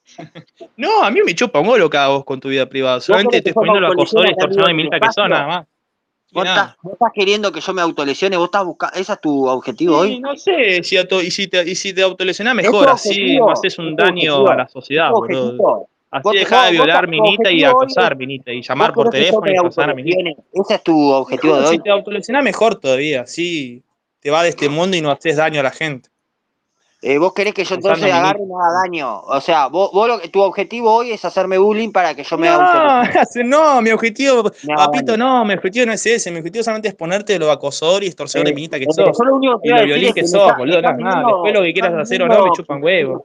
No, 0.76 1.04
a 1.04 1.12
mí 1.12 1.22
me 1.26 1.34
chupa 1.34 1.60
un 1.60 1.68
golo 1.68 1.90
cada 1.90 2.10
vos 2.10 2.26
con 2.26 2.40
tu 2.40 2.50
vida 2.50 2.68
privada. 2.68 3.00
Solamente 3.00 3.42
te 3.42 3.50
estoy 3.50 3.54
poniendo 3.54 3.80
los 3.80 3.94
acosadores 3.94 4.36
torcidos 4.38 4.68
de 4.68 4.74
milita 4.74 5.00
que 5.00 5.12
son, 5.12 5.30
nada 5.30 5.48
más. 5.48 5.68
¿Vos. 6.32 6.46
Estás, 6.46 6.76
queriendo 7.14 7.52
que 7.52 7.62
yo 7.62 7.74
me 7.74 7.82
autolesione, 7.82 8.38
vos 8.38 8.50
¿ese 8.96 9.14
es 9.14 9.22
tu 9.22 9.48
objetivo 9.48 10.00
hoy? 10.00 10.20
No 10.20 10.36
sé, 10.36 10.82
si 10.82 10.98
y, 10.98 11.76
si 11.76 11.94
te, 11.94 12.02
autolesionás 12.02 12.56
mejor, 12.56 12.90
así 12.90 13.38
no 13.38 13.52
haces 13.52 13.78
un 13.78 13.96
daño 13.96 14.48
a 14.48 14.56
la 14.56 14.68
sociedad, 14.68 15.12
boludo. 15.12 15.88
Así 16.10 16.38
deja 16.38 16.66
de 16.66 16.72
violar 16.72 17.08
minita 17.08 17.52
y 17.52 17.64
acosar 17.64 18.16
minita 18.16 18.52
y 18.52 18.62
llamar 18.62 18.94
por 18.94 19.10
teléfono 19.10 19.52
y 19.52 19.58
acosar 19.58 19.90
a 19.92 19.94
minita. 19.94 20.42
Ese 20.52 20.76
es 20.76 20.84
tu 20.84 21.12
objetivo 21.12 21.56
de 21.56 21.66
hoy. 21.68 21.78
Si 21.78 21.84
te 21.84 21.90
autolesionás 21.92 22.44
mejor 22.44 22.76
todavía, 22.76 23.22
así, 23.22 23.84
Te 24.20 24.32
va 24.32 24.42
de 24.42 24.50
este 24.50 24.70
mundo 24.70 24.96
y 24.96 25.02
no 25.02 25.12
haces 25.12 25.38
daño 25.38 25.60
a 25.60 25.64
la 25.64 25.72
gente. 25.72 26.10
Eh, 27.06 27.18
vos 27.18 27.34
querés 27.34 27.54
que 27.54 27.66
yo 27.66 27.76
entonces 27.76 28.10
agarre 28.10 28.40
y 28.44 28.46
me 28.46 28.54
haga 28.56 28.82
daño. 28.84 29.20
O 29.24 29.42
sea, 29.42 29.68
vos, 29.68 29.92
vos 29.92 30.08
lo, 30.08 30.20
tu 30.30 30.40
objetivo 30.40 30.90
hoy 30.90 31.12
es 31.12 31.26
hacerme 31.26 31.58
bullying 31.58 31.92
para 31.92 32.16
que 32.16 32.24
yo 32.24 32.38
me 32.38 32.48
haga 32.48 33.02
un. 33.02 33.50
No, 33.50 33.82
mi 33.82 33.90
objetivo, 33.90 34.50
papito, 34.74 35.18
no. 35.18 35.44
mi 35.44 35.54
objetivo 35.54 35.86
no 35.86 35.92
es 35.92 36.06
ese. 36.06 36.32
Mi 36.32 36.38
objetivo 36.38 36.64
solamente 36.64 36.88
es 36.88 36.96
ponerte 36.96 37.38
lo 37.38 37.52
acosador 37.52 38.06
y 38.06 38.08
extorsionador 38.08 38.58
eh, 38.58 38.68
de 38.70 38.80
que 38.80 38.86
sos. 38.86 39.18
Yo 39.18 39.26
lo 39.26 39.36
único 39.36 39.60
que 39.62 39.68
y 39.68 39.72
lo 39.72 39.84
violín 39.84 40.14
que, 40.14 40.22
que 40.22 40.28
sos, 40.28 40.56
boludo. 40.58 40.82
Nada. 40.82 41.24
Después 41.28 41.54
lo 41.54 41.62
que 41.62 41.74
quieras 41.74 41.94
hacer 41.94 42.24
o 42.24 42.28
no, 42.30 42.46
me 42.46 42.52
chupan 42.54 42.82
huevos. 42.82 43.24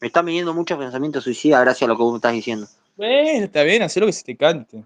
Me 0.00 0.06
están 0.06 0.24
viniendo 0.24 0.54
muchos 0.54 0.78
pensamientos 0.78 1.22
suicidas 1.22 1.60
gracias 1.60 1.86
a 1.86 1.88
lo 1.88 1.98
que 1.98 2.02
vos 2.02 2.12
me 2.12 2.16
estás 2.16 2.32
diciendo. 2.32 2.66
Bueno, 2.96 3.44
está 3.44 3.62
bien, 3.62 3.82
haz 3.82 3.94
lo 3.98 4.06
que 4.06 4.12
se 4.14 4.24
te 4.24 4.36
cante. 4.36 4.78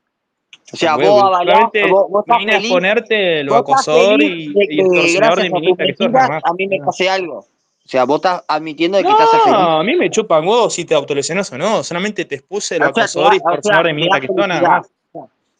O 0.72 0.76
sea, 0.76 0.96
vos 0.96 1.22
avalás, 1.22 1.70
vos, 1.88 2.06
vos 2.10 2.24
estás 2.26 2.66
ponerte 2.66 3.44
lo 3.44 3.54
acosador 3.54 4.20
y, 4.20 4.52
y 4.52 4.80
extorsionador 4.80 5.42
de 5.42 5.50
minita 5.50 5.84
que 5.86 5.94
sos, 5.94 6.08
A 6.12 6.52
mí 6.58 6.66
me 6.66 6.78
pase 6.78 7.08
algo. 7.08 7.46
O 7.84 7.88
sea, 7.88 8.04
vos 8.04 8.16
estás 8.16 8.42
admitiendo 8.48 8.96
de 8.96 9.04
que 9.04 9.10
no, 9.10 9.18
estás 9.18 9.42
feliz. 9.42 9.58
No, 9.58 9.80
a 9.80 9.84
mí 9.84 9.94
me 9.94 10.10
chupan 10.10 10.46
huevos 10.46 10.72
si 10.72 10.86
te 10.86 10.94
autolesionas 10.94 11.52
o 11.52 11.58
no. 11.58 11.84
Solamente 11.84 12.24
te 12.24 12.36
expuse 12.36 12.78
los 12.78 12.88
acosadores 12.88 13.40
y 13.40 13.44
personas 13.44 13.84
de 13.84 13.92
mierda 13.92 14.20
que 14.20 14.26
son 14.26 14.48
nada 14.48 14.68
más. 14.68 14.90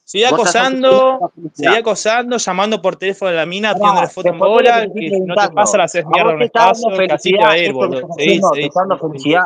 Seguí 0.04 0.24
acosando, 0.24 1.32
seguí 1.54 1.76
acosando, 1.76 2.36
llamando 2.36 2.80
por 2.82 2.96
teléfono 2.96 3.30
a 3.30 3.34
la 3.34 3.46
mina, 3.46 3.70
haciendo 3.70 4.02
la 4.02 4.08
foto 4.08 4.28
en 4.28 4.38
bola, 4.38 4.86
que 4.86 5.20
no 5.20 5.34
te 5.34 5.48
pasa 5.50 5.78
las 5.78 5.94
haces 5.94 6.06
mierda 6.06 6.30
en 6.30 6.36
un 6.36 6.42
espacio, 6.42 6.90
que 6.90 7.08
casi 7.08 7.32
te 7.32 7.38
va 7.38 7.50
a 7.50 7.58
ir, 7.58 7.72
boludo. 7.72 8.08
Seguí, 8.16 8.40
seguí. 8.54 8.70
felicidad. 9.00 9.44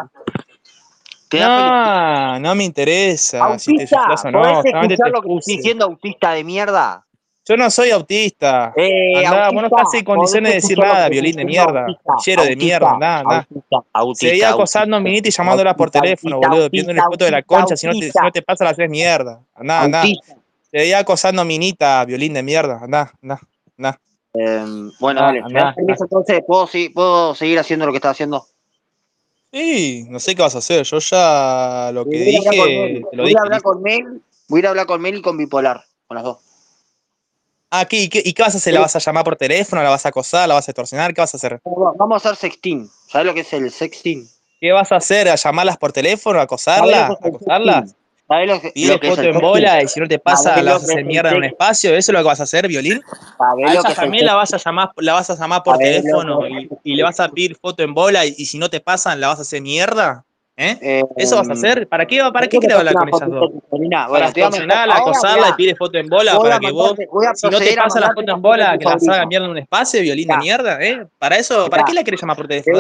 No, 1.33 2.41
no 2.41 2.55
me 2.55 2.65
interesa 2.65 3.59
si 3.59 3.77
te 3.77 3.87
fijas 3.87 4.25
o 4.25 4.31
no. 4.31 4.63
Solamente 4.63 4.97
te 4.97 5.11
lo 5.11 5.23
que 5.23 5.29
diciendo 5.47 5.85
autista 5.85 6.33
de 6.33 6.43
mierda? 6.43 7.05
Yo 7.49 7.57
no 7.57 7.71
soy 7.71 7.91
autista. 7.91 8.75
Eh, 8.77 9.25
andá, 9.25 9.47
autista, 9.47 9.51
vos 9.53 9.63
no 9.63 9.77
estás 9.79 9.95
en 9.95 10.05
condiciones 10.05 10.51
de 10.51 10.55
decir 10.57 10.79
nada, 10.79 11.09
violín 11.09 11.37
de 11.37 11.47
mierda. 11.47 11.87
Chero 12.23 12.45
de 12.45 12.55
mierda, 12.55 12.91
andá, 12.91 13.21
andá. 13.21 13.49
Seguía 14.15 14.51
acosando 14.51 14.97
a 14.97 15.01
Minita 15.01 15.29
y 15.29 15.31
llamándola 15.31 15.75
por 15.75 15.91
teléfono, 15.91 16.35
autista, 16.35 16.51
boludo, 16.51 16.71
pidiendo 16.71 16.93
el 16.93 16.99
puto 17.09 17.25
de 17.25 17.31
la 17.31 17.43
concha, 17.43 17.75
si 17.75 17.87
no, 17.87 17.95
te, 17.95 18.13
si 18.13 18.19
no 18.23 18.31
te 18.31 18.43
pasa 18.43 18.65
las 18.65 18.77
tres 18.77 18.91
mierda. 18.91 19.41
Andá, 19.55 19.81
andá. 19.81 20.03
Seguía 20.71 20.99
acosando 20.99 21.41
a 21.41 21.45
Minita, 21.47 22.05
violín 22.05 22.35
de 22.35 22.43
mierda, 22.43 22.81
andá, 22.83 23.11
andá, 23.23 23.41
andá. 23.79 24.01
Em, 24.35 24.91
bueno, 25.01 25.21
ah, 25.23 25.33
dale, 25.51 25.75
entonces, 25.79 26.43
¿puedo, 26.47 26.69
¿puedo 26.93 27.35
seguir 27.35 27.59
haciendo 27.59 27.87
lo 27.87 27.93
que 27.93 27.97
estás 27.97 28.11
haciendo? 28.11 28.45
Sí, 29.51 30.05
no 30.11 30.21
sé 30.21 30.35
qué 30.35 30.43
vas 30.43 30.55
a 30.55 30.59
hacer. 30.59 30.85
Yo 30.85 30.99
ya 30.99 31.91
lo 31.95 32.05
que 32.05 32.19
dije. 32.19 33.03
Voy. 33.17 33.35
A 33.35 33.41
hablar 33.41 33.63
con 33.63 33.81
Mel, 33.81 34.21
voy 34.49 34.67
a 34.67 34.69
hablar 34.69 34.85
con 34.85 35.01
Mel 35.01 35.17
y 35.17 35.23
con 35.23 35.39
Bipolar, 35.39 35.83
con 36.07 36.17
las 36.17 36.25
dos. 36.25 36.48
Ah, 37.71 37.85
¿qué, 37.85 38.03
y, 38.03 38.09
qué, 38.09 38.23
¿y 38.25 38.33
qué 38.33 38.43
vas 38.43 38.55
a 38.55 38.59
hacer? 38.59 38.73
¿La 38.73 38.81
vas 38.81 38.97
a 38.97 38.99
llamar 38.99 39.25
por 39.25 39.37
teléfono? 39.37 39.83
¿La 39.83 39.91
vas 39.91 40.07
a 40.07 40.09
acosar? 40.09 40.49
¿La 40.49 40.55
vas 40.55 40.67
a 40.69 40.71
extorsionar? 40.71 41.13
¿Qué 41.13 41.21
vas 41.21 41.35
a 41.35 41.37
hacer? 41.37 41.61
Vamos 41.65 42.25
a 42.25 42.31
hacer 42.31 42.37
sexting. 42.37 42.89
¿Sabes 43.07 43.27
lo 43.27 43.35
que 43.35 43.41
es 43.41 43.53
el 43.53 43.71
sexting? 43.71 44.27
¿Qué 44.61 44.73
vas 44.73 44.91
a 44.91 44.97
hacer? 44.97 45.29
¿A 45.29 45.35
llamarlas 45.35 45.77
por 45.77 45.93
teléfono? 45.93 46.41
¿Acosarlas? 46.41 47.11
¿Acosarlas? 47.11 47.95
¿Sabes 48.29 48.47
lo 48.47 48.61
que, 48.61 48.71
Pide 48.73 48.99
foto 48.99 49.23
en 49.23 49.39
bola 49.39 49.83
y 49.83 49.89
si 49.89 50.01
no 50.01 50.07
te 50.07 50.19
pasa 50.19 50.61
la 50.61 50.75
vas 50.75 50.83
a 50.83 50.85
hacer 50.85 51.05
mierda 51.05 51.31
en 51.31 51.39
un 51.39 51.45
espacio, 51.45 51.95
eso 51.95 52.13
es 52.13 52.15
lo 52.15 52.19
que 52.19 52.25
vas 52.25 52.41
a 52.41 52.43
hacer, 52.43 52.69
violín. 52.69 53.01
A, 53.39 53.95
también 53.95 54.27
la 54.27 54.35
vas 54.35 54.53
a 54.53 54.59
llamar, 54.59 54.91
la 54.97 55.15
vas 55.15 55.31
a 55.31 55.35
llamar 55.35 55.63
por 55.63 55.79
teléfono 55.79 56.41
y, 56.85 56.95
le 56.95 57.03
vas 57.03 57.21
a 57.21 57.31
pedir 57.31 57.57
foto 57.57 57.83
en 57.83 57.95
bola 57.95 58.27
y, 58.27 58.45
si 58.45 58.59
no 58.59 58.69
te 58.69 58.81
pasan 58.81 59.19
la 59.21 59.29
vas 59.29 59.39
a 59.39 59.43
hacer 59.43 59.63
mierda. 59.63 60.27
¿Eh? 60.61 61.05
¿Eso 61.17 61.37
vas 61.37 61.49
a 61.49 61.53
hacer? 61.53 61.87
¿Para 61.87 62.05
qué, 62.05 62.21
para 62.33 62.49
qué 62.49 62.59
querés 62.59 62.77
hablar 62.77 62.95
con 62.95 63.09
esas 63.09 63.31
dos? 63.31 63.53
Para 64.69 64.97
acosarla 64.97 65.51
y 65.51 65.53
pide 65.53 65.77
foto 65.77 65.99
en 65.99 66.09
bola 66.09 66.37
para 66.37 66.59
que 66.59 66.73
vos, 66.73 66.95
si 67.35 67.49
no 67.49 67.59
te 67.59 67.77
pasa 67.77 68.01
la 68.01 68.13
foto 68.13 68.33
en 68.33 68.43
bola, 68.43 68.77
que 68.77 68.85
la 68.85 69.15
haga 69.15 69.27
mierda 69.27 69.47
en 69.47 69.53
un 69.53 69.59
espacio, 69.59 70.01
violín 70.01 70.27
de 70.27 70.37
mierda, 70.39 70.83
¿eh? 70.83 71.07
¿Para 71.19 71.37
eso? 71.37 71.71
¿Para 71.71 71.85
qué 71.85 71.93
le 71.93 72.03
querés 72.03 72.21
llamar 72.21 72.37
por 72.37 72.49
teléfono? 72.49 72.77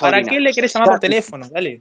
¿Para 0.00 0.22
qué 0.22 0.40
le 0.40 0.52
querés 0.52 0.74
llamar 0.74 0.90
por 0.90 0.98
teléfono? 0.98 1.46
Dale. 1.48 1.80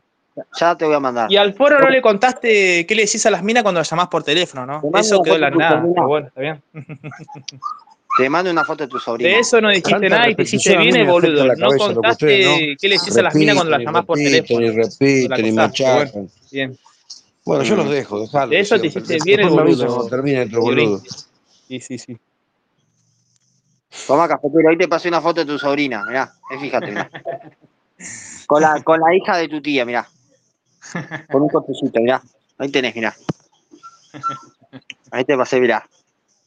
Ya 0.58 0.76
te 0.76 0.86
voy 0.86 0.96
a 0.96 1.00
mandar. 1.00 1.30
Y 1.32 1.38
al 1.38 1.54
foro 1.54 1.80
no 1.80 1.90
le 1.90 2.02
contaste 2.02 2.86
qué 2.86 2.96
le 2.96 3.02
decís 3.02 3.26
a 3.26 3.32
las 3.32 3.44
minas 3.44 3.64
cuando 3.64 3.82
las 3.82 3.90
llamás 3.90 4.08
por 4.08 4.24
teléfono, 4.24 4.66
¿no? 4.66 4.82
Eso 4.98 5.22
quedó 5.24 5.36
en 5.36 5.42
la 5.42 5.50
nada. 5.50 5.84
Pero 5.94 6.08
bueno, 6.08 6.28
está 6.28 6.40
bien. 6.40 6.62
Te 8.20 8.30
mando 8.30 8.52
una 8.52 8.66
foto 8.66 8.84
de 8.84 8.90
tu 8.90 9.00
sobrina. 9.00 9.30
De 9.30 9.40
eso 9.40 9.62
no 9.62 9.70
dijiste 9.70 10.10
nada 10.10 10.30
y 10.30 10.36
te 10.36 10.44
hiciste 10.44 10.76
bien 10.78 10.94
el 10.94 11.08
boludo. 11.08 11.46
la 11.46 11.56
No 11.56 11.72
que 11.72 11.78
contaste 11.78 12.78
qué 12.78 12.88
le 12.90 12.96
decís 12.98 13.16
a 13.18 13.22
las 13.22 13.34
minas 13.34 13.56
cuando 13.56 13.72
las 13.72 13.82
llamás 13.82 14.06
por 14.06 14.18
teléfono. 14.18 14.66
y 14.66 14.70
repiten 14.72 15.46
y 15.46 15.52
machacan. 15.54 16.30
bien. 16.52 16.78
Bueno, 17.46 17.64
yo 17.64 17.78
los 17.78 17.90
dejo, 17.90 18.20
dejalo. 18.20 18.52
De 18.52 18.60
eso 18.60 18.78
te 18.78 18.88
hiciste 18.88 19.20
bien 19.24 19.40
el 19.40 19.50
boludo. 19.50 20.06
estos 20.06 20.22
Figurín. 20.50 20.90
boludos. 20.90 21.30
Sí, 21.70 21.80
sí, 21.80 21.98
sí. 21.98 22.18
Toma 24.06 24.28
cafetero, 24.28 24.70
ahí 24.70 24.78
te 24.78 24.88
pasé 24.90 25.08
una 25.08 25.22
foto 25.22 25.46
de 25.46 25.48
tu 25.48 25.58
sobrina, 25.58 26.04
mirá, 26.06 26.32
fíjate, 26.60 26.88
mirá. 26.92 27.10
Con 28.48 28.62
la, 28.62 28.82
con 28.84 29.00
la 29.00 29.16
hija 29.16 29.38
de 29.38 29.48
tu 29.48 29.62
tía, 29.62 29.86
mirá. 29.86 30.08
Con 31.32 31.44
un 31.44 31.48
cortecito, 31.50 32.02
mirá. 32.02 32.22
Ahí 32.58 32.70
tenés, 32.70 32.94
mirá. 32.96 33.16
Ahí 35.12 35.24
te 35.24 35.38
pasé, 35.38 35.62
mirá. 35.62 35.88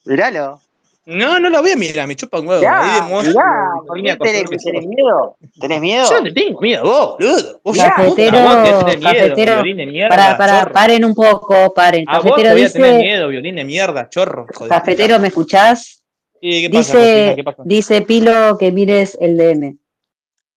Miralo. 0.04 0.60
No, 1.04 1.40
no 1.40 1.50
lo 1.50 1.60
voy 1.62 1.72
a 1.72 1.76
mirar, 1.76 2.06
me 2.06 2.14
chupa 2.14 2.38
un 2.38 2.46
huevo. 2.46 2.60
Mirá, 2.60 2.94
Ahí 2.94 3.00
demuestro 3.00 3.32
mirá, 3.32 3.70
mi 3.80 3.86
¿por 3.88 3.96
línea 3.96 4.16
qué 4.16 4.24
tenés, 4.24 4.62
tenés 4.62 4.86
miedo? 4.86 5.36
¿Tenés 5.60 5.80
miedo? 5.80 6.08
Yo 6.08 6.20
le 6.20 6.32
tengo 6.32 6.60
miedo 6.60 6.80
a 6.80 6.84
vos, 6.84 7.18
boludo. 7.18 7.60
Vos 7.64 7.76
Cafetero, 7.76 8.40
vos 8.40 8.62
te 8.62 8.72
tenés 8.72 8.98
miedo, 8.98 9.12
cafetero, 9.12 9.54
violín 9.54 9.76
de 9.78 9.86
mierda, 9.86 10.16
para, 10.16 10.38
para, 10.38 10.60
chorro. 10.60 10.72
paren 10.72 11.04
un 11.04 11.14
poco, 11.14 11.74
paren. 11.74 12.04
A 12.08 12.20
vos 12.20 12.30
Cafetero 12.30 12.50
te 12.50 12.54
voy 12.54 12.64
a 12.64 12.72
tener 12.72 12.90
dice, 12.92 13.02
miedo, 13.02 13.28
violín 13.28 13.56
de 13.56 13.64
mierda, 13.64 14.08
chorro, 14.08 14.46
hijo 14.48 14.64
de 14.64 14.70
cafetero, 14.70 15.18
¿me 15.18 15.28
escuchás? 15.28 16.04
¿qué 16.40 16.70
pasa? 16.72 16.98
Dice, 16.98 17.32
¿Qué 17.34 17.44
pasa? 17.44 17.62
dice 17.64 18.02
Pilo 18.02 18.56
que 18.58 18.70
mires 18.70 19.18
el 19.20 19.36
DM. 19.36 19.76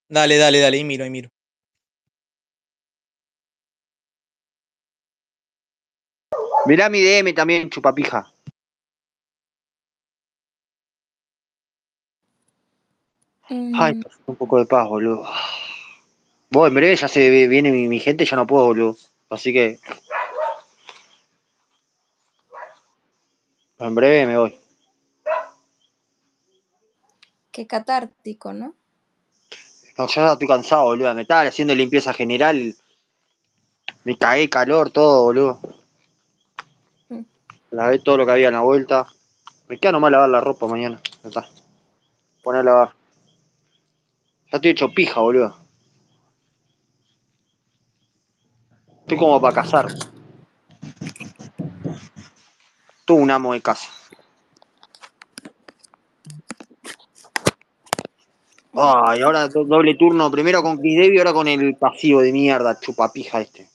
Dale, 0.09 0.37
dale, 0.37 0.59
dale, 0.59 0.77
ahí 0.77 0.83
miro, 0.83 1.03
ahí 1.05 1.09
miro. 1.09 1.29
Mirá 6.67 6.89
mi 6.89 7.01
DM 7.01 7.33
también, 7.33 7.69
chupapija. 7.69 8.31
Ay, 13.49 13.93
Mm, 13.93 14.03
un 14.27 14.35
poco 14.35 14.57
de 14.57 14.65
paz, 14.65 14.87
boludo. 14.87 15.27
Vos, 16.49 16.67
en 16.67 16.73
breve 16.73 16.95
ya 16.95 17.07
se 17.07 17.47
viene 17.47 17.71
mi, 17.71 17.87
mi 17.87 17.99
gente, 17.99 18.25
ya 18.25 18.37
no 18.37 18.47
puedo, 18.47 18.65
boludo. 18.65 18.97
Así 19.29 19.53
que. 19.53 19.79
En 23.77 23.93
breve 23.93 24.25
me 24.25 24.37
voy. 24.37 24.59
qué 27.51 27.65
catártico, 27.67 28.51
¿no? 28.51 28.75
No, 29.97 30.07
yo 30.07 30.13
ya 30.15 30.33
estoy 30.33 30.47
cansado, 30.47 30.83
boludo. 30.85 31.13
Me 31.13 31.21
estaba 31.21 31.43
haciendo 31.43 31.73
limpieza 31.73 32.13
general. 32.13 32.75
Me 34.03 34.17
cagué 34.17 34.41
de 34.41 34.49
calor, 34.49 34.91
todo, 34.91 35.23
boludo. 35.23 35.59
Mm. 37.07 37.21
Lavé 37.71 37.99
todo 37.99 38.17
lo 38.17 38.25
que 38.25 38.33
había 38.33 38.47
en 38.47 38.55
la 38.55 38.61
vuelta. 38.61 39.07
Me 39.69 39.79
queda 39.79 39.93
nomás 39.93 40.11
lavar 40.11 40.29
la 40.29 40.41
ropa 40.41 40.67
mañana. 40.67 40.99
Ya 41.23 41.29
está. 41.29 41.49
Poner 42.43 42.61
a 42.61 42.63
lavar. 42.63 43.04
Estoy 44.55 44.71
hecho 44.71 44.89
pija, 44.89 45.19
boludo. 45.21 45.55
Estoy 49.01 49.17
como 49.17 49.39
para 49.39 49.55
casar. 49.55 49.87
Tú 53.05 53.15
un 53.15 53.29
amo 53.29 53.53
de 53.53 53.61
casa. 53.61 53.89
Ay, 58.73 59.21
ahora 59.21 59.47
do- 59.47 59.63
doble 59.63 59.95
turno. 59.95 60.29
Primero 60.31 60.61
con 60.61 60.77
Chris 60.77 61.13
y 61.13 61.17
ahora 61.17 61.33
con 61.33 61.47
el 61.47 61.75
pasivo 61.75 62.21
de 62.21 62.31
mierda, 62.31 62.79
chupapija 62.79 63.41
este. 63.41 63.69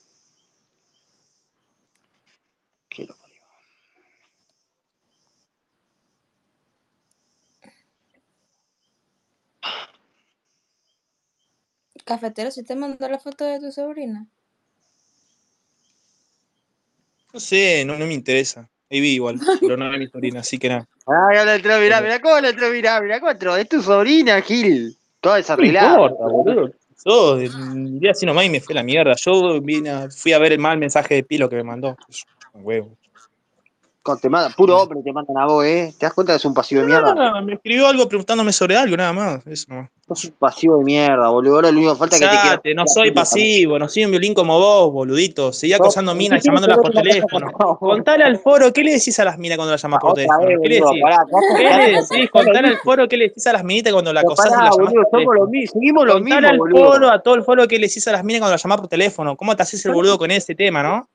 Cafetero, 12.10 12.50
si 12.50 12.64
te 12.64 12.74
mandó 12.74 13.08
la 13.08 13.20
foto 13.20 13.44
de 13.44 13.60
tu 13.60 13.70
sobrina. 13.70 14.26
No 17.32 17.38
sé, 17.38 17.84
no, 17.84 17.96
no 17.96 18.04
me 18.04 18.14
interesa. 18.14 18.68
Ahí 18.90 19.00
vi 19.00 19.10
igual, 19.10 19.38
pero 19.60 19.76
no 19.76 19.92
es 19.92 19.96
mi 19.96 20.08
sobrina, 20.08 20.40
así 20.40 20.58
que 20.58 20.68
nada. 20.70 20.88
Ay, 21.06 21.38
ahora 21.38 21.54
entró, 21.54 21.78
mirá, 21.78 22.00
mirá 22.00 22.20
cómo 22.20 22.40
lo 22.40 22.48
entró, 22.48 22.68
mirá, 22.70 23.00
mirá 23.00 23.20
entró. 23.30 23.54
Es 23.54 23.68
tu 23.68 23.80
sobrina, 23.80 24.42
Gil. 24.42 24.98
Toda 25.20 25.34
No 25.34 25.36
me 25.36 25.42
desarreglada. 25.42 25.90
importa, 25.92 26.24
boludo. 26.24 26.72
Yo 27.04 27.36
miré 27.62 28.10
así 28.10 28.26
nomás 28.26 28.44
y 28.46 28.50
me 28.50 28.60
fue 28.60 28.74
la 28.74 28.82
mierda. 28.82 29.14
Yo 29.14 29.60
vine 29.60 29.90
a- 29.90 30.10
fui 30.10 30.32
a 30.32 30.40
ver 30.40 30.50
el 30.50 30.58
mal 30.58 30.78
mensaje 30.78 31.14
de 31.14 31.22
Pilo 31.22 31.48
que 31.48 31.54
me 31.56 31.62
mandó. 31.62 31.96
Un 32.54 32.64
huevo. 32.64 32.98
Con- 34.02 34.18
Te 34.18 34.30
manda, 34.30 34.48
puro 34.56 34.78
hombre 34.78 35.00
te 35.04 35.12
mandan 35.12 35.36
a 35.36 35.46
vos, 35.46 35.62
¿eh? 35.64 35.92
¿Te 35.98 36.06
das 36.06 36.14
cuenta 36.14 36.32
que 36.32 36.38
es 36.38 36.44
un 36.46 36.54
pasivo 36.54 36.80
de 36.80 36.86
mierda? 36.86 37.14
No, 37.14 37.42
me 37.42 37.54
escribió 37.54 37.86
algo 37.86 38.08
preguntándome 38.08 38.50
sobre 38.52 38.74
algo, 38.76 38.96
nada 38.96 39.12
más. 39.12 39.46
Eso 39.46 39.66
nomás. 39.68 39.90
Sos 40.08 40.24
un 40.24 40.30
pasivo 40.32 40.78
de 40.78 40.84
mierda, 40.84 41.28
boludo. 41.28 41.56
Ahora 41.56 41.70
lo 41.70 41.78
único 41.78 41.92
que 41.92 41.98
falta 41.98 42.16
es 42.16 42.22
que 42.22 42.28
te 42.28 42.40
quiera. 42.62 42.82
no 42.82 42.86
soy 42.86 43.10
pasivo, 43.10 43.78
no 43.78 43.88
soy 43.88 44.04
un 44.06 44.10
violín 44.10 44.32
como 44.34 44.58
vos, 44.58 44.90
boludito. 44.92 45.52
Seguí 45.52 45.74
acosando 45.74 46.14
minas 46.14 46.42
y 46.42 46.46
llamándolas 46.48 46.78
por 46.78 46.92
teléfono. 46.92 47.52
Contale 47.78 48.24
al 48.24 48.38
foro, 48.38 48.72
¿qué 48.72 48.82
le 48.82 48.92
decís 48.92 49.20
a 49.20 49.24
las 49.26 49.38
minas 49.38 49.56
cuando 49.58 49.72
las 49.72 49.82
llamas 49.82 50.00
por 50.00 50.14
teléfono? 50.14 50.38
¿Qué 50.62 50.68
le 50.68 50.74
decís? 50.76 52.30
Contale 52.30 52.68
al 52.68 52.78
foro, 52.78 53.06
¿qué 53.08 53.16
le 53.18 53.24
decís 53.28 53.46
a 53.46 53.52
las 53.52 53.64
minitas 53.64 53.92
cuando 53.92 54.12
la 54.14 54.20
acosás 54.22 54.46
y 54.46 54.50
las 54.64 54.76
llamás 54.76 54.92
por 55.10 55.50
seguimos 55.72 56.06
lo 56.06 56.12
Contale 56.14 56.52
mismo, 56.52 56.64
al 56.64 56.70
foro, 56.72 57.10
a 57.10 57.22
todo 57.22 57.34
el 57.34 57.44
foro, 57.44 57.68
¿qué 57.68 57.78
le 57.78 57.86
decís 57.86 58.08
a 58.08 58.12
las 58.12 58.24
minas 58.24 58.40
cuando 58.40 58.52
las 58.54 58.62
llamás 58.62 58.78
por 58.80 58.88
teléfono? 58.88 59.36
¿Cómo 59.36 59.54
te 59.54 59.62
haces 59.62 59.84
el 59.84 59.92
boludo 59.92 60.16
con 60.18 60.30
ese 60.30 60.54
tema, 60.54 60.82
no? 60.82 61.08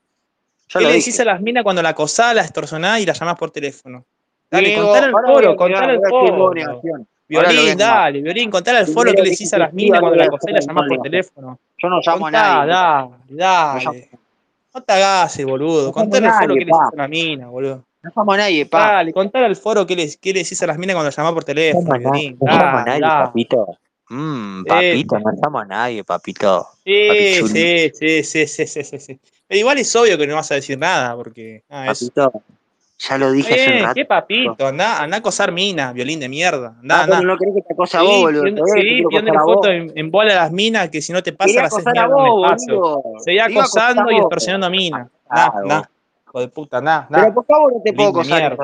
Ya 0.67 0.80
¿Qué 0.80 0.86
le 0.86 0.93
dije. 0.93 1.12
decís 1.12 1.19
a 1.19 1.25
las 1.25 1.41
minas 1.41 1.63
cuando 1.63 1.82
la 1.82 1.89
acosás, 1.89 2.34
la 2.36 2.41
extorsionás 2.41 2.99
y 2.99 3.06
la 3.06 3.13
llamás 3.13 3.36
por 3.36 3.51
teléfono? 3.51 4.06
Dale, 4.49 4.69
Diego, 4.69 4.84
contale 4.88 5.06
al 5.06 5.12
foro, 5.12 5.56
contale 5.56 5.93
al 5.93 6.01
foro. 6.10 6.82
Violín, 7.28 7.78
dale, 7.78 8.21
Violín, 8.21 8.51
contale 8.51 8.78
al 8.80 8.88
foro 8.88 9.12
qué 9.13 9.21
le 9.23 9.30
decís 9.32 9.54
a 9.54 9.58
las 9.58 9.73
minas 9.73 9.99
cuando 9.99 10.17
la 10.17 10.25
acosás 10.25 10.49
y 10.49 10.54
la 10.54 10.60
llamás 10.60 10.86
por 10.88 11.01
teléfono. 11.01 11.60
Yo 11.78 11.89
no 11.89 12.01
llamo 12.06 12.28
a 12.28 12.32
nadie. 12.32 12.71
dale, 12.71 13.10
No 13.30 13.36
dale. 13.38 14.10
No 14.73 14.82
te 14.82 14.93
hagas, 14.93 15.45
boludo. 15.45 15.86
No 15.88 15.91
Contale 15.93 16.28
al 16.28 16.34
foro 16.34 16.54
qué 16.54 16.60
le 16.60 16.65
decís 16.65 16.93
a 16.93 16.95
la 16.97 17.08
mina, 17.08 17.47
boludo. 17.47 17.84
No 18.04 18.12
llamo 18.15 18.34
a 18.34 18.38
nadie, 18.38 18.65
pa. 18.65 18.80
Dale, 18.91 19.13
contale 19.13 19.45
al 19.45 19.56
foro 19.56 19.86
qué 19.86 19.95
le, 19.95 20.10
qué 20.21 20.34
le 20.34 20.39
decís 20.43 20.62
a 20.62 20.67
las 20.67 20.78
minas 20.78 20.95
cuando 20.95 21.08
las 21.08 21.15
llamás 21.15 21.34
por 21.34 21.43
No 21.43 21.45
teléfono, 21.45 21.97
Violín. 21.99 22.38
no 22.39 22.51
llamo 22.51 22.78
a 22.78 22.86
nadie, 22.86 23.01
papito. 23.01 23.78
Mmm, 24.10 24.63
papito, 24.65 25.19
no 25.19 25.32
llamo 25.32 25.60
a 25.60 25.65
nadie, 25.65 26.04
papito. 26.04 26.67
Sí, 26.84 27.39
sí, 27.47 27.91
sí, 27.93 28.23
sí, 28.23 28.47
sí, 28.47 28.67
sí, 28.67 28.99
sí. 28.99 29.19
Pero 29.47 29.60
igual 29.60 29.77
es 29.77 29.95
obvio 29.95 30.17
que 30.17 30.27
no 30.27 30.36
vas 30.36 30.51
a 30.51 30.55
decir 30.55 30.77
nada, 30.77 31.15
porque. 31.15 31.63
Ah. 31.69 31.86
Papito, 31.88 32.31
ya 32.97 33.17
lo 33.17 33.31
dije 33.31 33.53
hace 33.53 33.77
un 33.77 33.84
rato. 33.84 33.93
qué 33.95 34.05
papito, 34.05 34.67
anda, 34.67 35.01
anda 35.03 35.17
a 35.17 35.19
acosar 35.19 35.51
minas, 35.51 35.93
violín 35.93 36.19
de 36.19 36.29
mierda. 36.29 36.75
Anda, 36.81 36.95
Ah, 36.95 37.01
pero 37.05 37.15
anda. 37.17 37.27
no 37.34 37.38
querés 37.38 37.55
que 37.55 37.62
te 37.62 37.73
acose 37.73 37.97
a 37.97 38.01
vos, 38.01 38.10
Sí, 38.15 38.21
boludo. 38.23 38.41
pidiendo- 38.43 38.65
sí, 38.67 39.03
vos. 39.03 39.43
fotos 39.43 39.71
en, 39.71 39.91
en 39.95 40.12
bola 40.12 40.31
a 40.31 40.36
las 40.43 40.51
minas, 40.51 40.89
que 40.89 41.01
si 41.01 41.12
no 41.12 41.21
te 41.21 41.34
pasa, 41.34 41.62
las 41.62 41.73
haces 41.73 41.86
mierda 41.86 42.05
en 42.05 42.12
vos, 42.13 42.25
el 42.25 42.43
espacio. 42.55 42.79
boludo. 42.79 43.01
Seguí 43.19 43.23
Te 43.25 43.34
iba 43.34 43.43
a 43.43 43.47
acosar 43.47 43.84
a 43.84 43.89
acosando 43.91 44.12
y 44.12 44.15
extorsionando 44.17 44.67
a 44.67 44.69
minas. 44.69 45.01
Anda, 45.01 45.51
Claro. 45.51 45.60
anda. 45.62 45.89
Hijo 46.27 46.39
de 46.39 46.47
puta, 46.47 46.77
anda, 46.77 47.05
Pero 47.10 47.21
anda. 47.21 47.34
¿por 47.36 47.45
vos 47.47 47.71
no 47.73 47.81
te 47.84 47.93
puedo 47.93 48.10
acosar? 48.10 48.58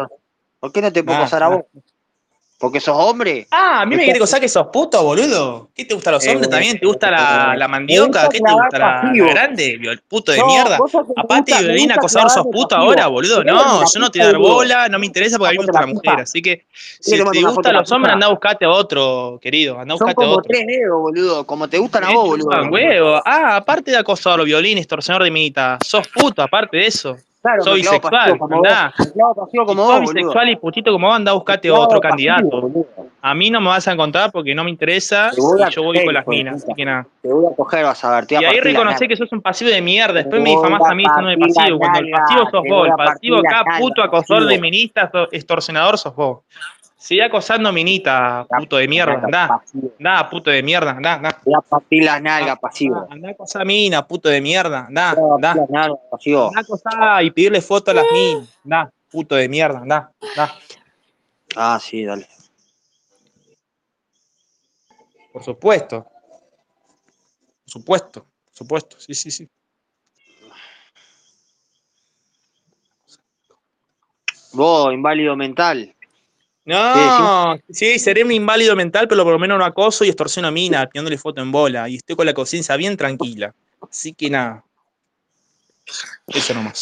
¿Por 0.61 0.71
qué 0.71 0.81
no 0.81 0.93
te 0.93 1.03
puedo 1.03 1.15
Anda, 1.15 1.25
acosar 1.25 1.43
a 1.43 1.47
vos? 1.49 1.61
¿Porque 2.61 2.79
sos 2.79 2.95
hombre? 2.95 3.47
Ah, 3.49 3.81
a 3.81 3.85
mí 3.87 3.95
me 3.95 4.03
quiere 4.03 4.17
acosar 4.17 4.39
que 4.39 4.47
sos 4.47 4.67
puto, 4.71 5.01
boludo. 5.03 5.69
¿Qué 5.75 5.83
te 5.83 5.95
gustan 5.95 6.13
los 6.13 6.23
Eh, 6.23 6.29
hombres 6.29 6.47
también? 6.47 6.79
¿Te 6.79 6.85
gusta 6.85 7.09
la, 7.09 7.55
la 7.57 7.67
mandioca? 7.67 8.29
¿Qué 8.29 8.39
te 8.39 8.53
gusta 8.53 8.77
la, 8.77 9.11
grande? 9.11 9.77
Viol- 9.79 9.99
Puto 10.07 10.31
de 10.31 10.37
No, 10.37 10.45
mierda. 10.45 10.77
Aparte, 11.17 11.53
gusta 11.75 11.95
acosador, 11.95 12.29
sos 12.29 12.45
puto 12.51 12.75
ahora, 12.75 13.07
boludo. 13.07 13.37
¿Querés 13.41 13.51
que 13.53 13.57
me 13.59 13.63
No, 13.63 13.83
yo 13.91 13.99
no 13.99 14.11
te 14.11 14.19
dar 14.19 14.37
bola, 14.37 14.87
no 14.89 14.99
me 14.99 15.07
interesa 15.07 15.39
porque 15.39 15.49
a 15.49 15.51
mí 15.53 15.57
me 15.57 15.63
gusta 15.65 15.79
la 15.81 15.87
mujer. 15.87 16.19
Así 16.19 16.39
que 16.41 16.57
¿Querés 16.57 16.97
si 16.99 17.17
te 17.17 17.41
gustan 17.41 17.73
los 17.73 17.91
hombres, 17.91 18.13
anda 18.13 18.27
a 18.27 18.29
buscarte 18.29 18.65
a 18.65 18.69
otro, 18.69 19.39
querido. 19.41 19.79
Anda 19.79 19.95
a 19.95 19.97
Son 19.97 20.05
buscate 20.05 20.11
a 20.11 20.27
como 20.27 20.37
otro. 20.37 20.47
tres 20.47 20.67
dedos, 20.67 21.01
boludo. 21.01 21.45
Como 21.47 21.67
te 21.67 21.77
gustan 21.79 22.03
a 22.03 22.07
Me 22.09 22.13
vos, 22.15 22.29
boludo. 22.29 23.21
Ah, 23.25 23.55
aparte 23.55 23.89
de 23.89 23.97
acosador, 23.97 24.43
violín, 24.45 24.77
extorsionador 24.77 25.23
de 25.23 25.31
minita. 25.31 25.79
Sos 25.83 26.07
puto, 26.09 26.43
aparte 26.43 26.77
de 26.77 26.85
eso. 26.85 27.17
Claro, 27.41 27.63
pasivo 27.63 27.75
bisexual, 27.75 28.37
como 28.37 28.57
vos. 28.57 28.67
vos, 29.83 29.99
boludo. 29.99 30.13
bisexual 30.13 30.49
y 30.49 30.55
putito 30.57 30.91
como 30.91 31.07
vos, 31.07 31.15
anda 31.15 31.33
buscate 31.33 31.69
clavo 31.69 31.83
otro 31.85 31.99
pasivo, 31.99 32.09
candidato. 32.09 32.61
boludo. 32.61 32.85
A 33.23 33.33
mí 33.33 33.49
no 33.49 33.59
me 33.61 33.67
vas 33.67 33.87
a 33.87 33.91
encontrar 33.93 34.31
porque 34.31 34.53
no 34.53 34.63
me 34.63 34.69
interesa 34.69 35.31
y 35.35 35.71
yo 35.71 35.83
voy 35.83 36.03
con 36.03 36.13
las 36.13 36.25
de 36.25 36.29
minas, 36.31 36.63
así 36.63 36.73
que 36.75 36.85
nada. 36.85 37.07
Te 37.21 37.33
voy 37.33 37.45
a 37.51 37.55
coger, 37.55 37.83
vas 37.83 38.03
a 38.03 38.15
ver. 38.15 38.25
Te 38.27 38.35
Y 38.35 38.37
ahí 38.37 38.43
nalga. 38.93 39.07
que 39.07 39.15
sos 39.15 39.31
un 39.31 39.41
pasivo 39.41 39.71
de 39.71 39.81
mierda. 39.81 40.13
Después 40.13 40.41
me 40.41 40.51
difamás 40.51 40.81
a 40.83 40.93
mí 40.95 41.03
partir 41.03 41.23
la 41.23 41.37
pasivo. 41.37 41.79
Cuando 41.79 41.99
el 41.99 42.11
pasivo 42.11 42.49
sos 42.51 42.63
vos, 42.69 42.87
el 42.87 42.93
pasivo 42.93 43.37
acá, 43.37 43.63
puto 43.79 44.03
acosador 44.03 44.45
de 44.45 44.59
ministas, 44.59 45.09
extorsionador 45.31 45.97
sos 45.97 46.15
vos. 46.15 46.39
Sigue 47.01 47.23
acosando 47.23 47.73
minita, 47.73 48.45
puto 48.59 48.77
de 48.77 48.83
la 48.85 48.89
mierda. 48.91 49.13
nalga, 49.13 49.25
Andá, 49.25 49.63
andá, 49.97 50.29
puto 50.29 50.51
de 50.51 50.61
mierda, 50.61 50.91
andá, 50.91 51.13
andá. 51.15 51.31
Te 51.31 51.39
voy 51.45 51.53
a 51.57 51.61
partir 51.61 52.03
las 52.03 52.17
Andá, 52.17 52.29
nalgas, 52.29 52.49
andá, 52.49 52.61
pasivo. 52.61 53.07
andá 53.09 53.27
a 53.27 53.31
acosar 53.31 53.65
mina, 53.65 54.07
puto 54.07 54.29
de 54.29 54.39
mierda. 54.39 54.85
Andá, 54.85 55.09
andá. 55.09 55.51
Andá 55.53 55.81
a 55.81 56.59
acosar 56.59 57.23
y 57.23 57.31
pedirle 57.31 57.59
foto 57.61 57.89
a 57.89 57.95
las 57.95 58.05
minas. 58.13 58.55
Andá, 58.63 58.93
puto 59.09 59.33
de 59.35 59.49
mierda, 59.49 59.79
andá, 59.79 60.11
andá. 60.21 60.53
Ah, 61.55 61.79
sí, 61.81 62.05
dale. 62.05 62.27
Por 65.33 65.43
supuesto, 65.43 66.03
por 66.03 66.11
supuesto, 67.65 68.21
por 68.45 68.53
supuesto. 68.53 68.99
Sí, 68.99 69.15
sí, 69.15 69.31
sí. 69.31 69.49
Vos, 74.53 74.93
inválido 74.93 75.35
mental. 75.35 75.95
No, 76.63 77.57
sí, 77.69 77.97
seré 77.97 78.23
un 78.23 78.31
inválido 78.31 78.75
mental, 78.75 79.07
pero 79.07 79.23
por 79.23 79.33
lo 79.33 79.39
menos 79.39 79.57
no 79.57 79.65
acoso 79.65 80.05
y 80.05 80.09
extorsiono 80.09 80.47
a 80.47 80.51
mina, 80.51 80.87
pidiéndole 80.87 81.17
foto 81.17 81.41
en 81.41 81.51
bola. 81.51 81.89
Y 81.89 81.95
estoy 81.95 82.15
con 82.15 82.25
la 82.25 82.33
conciencia 82.33 82.75
bien 82.75 82.95
tranquila. 82.95 83.53
Así 83.89 84.13
que 84.13 84.29
nada. 84.29 84.63
Eso 86.27 86.53
nomás. 86.53 86.81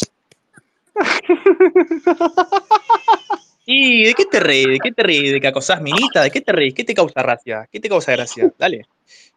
Sí, 3.70 4.02
¿de 4.02 4.14
qué 4.14 4.24
te 4.24 4.40
reís? 4.40 4.66
¿De 4.66 4.80
qué 4.80 4.90
te 4.90 5.02
reís? 5.04 5.30
¿De 5.30 5.40
que 5.40 5.46
acosás 5.46 5.80
minita? 5.80 6.24
¿De 6.24 6.30
qué 6.32 6.40
te 6.40 6.50
reís? 6.50 6.74
¿Qué 6.74 6.82
te 6.82 6.92
causa 6.92 7.22
gracia? 7.22 7.68
¿Qué 7.70 7.78
te 7.78 7.88
causa 7.88 8.10
gracia? 8.10 8.52
Dale. 8.58 8.84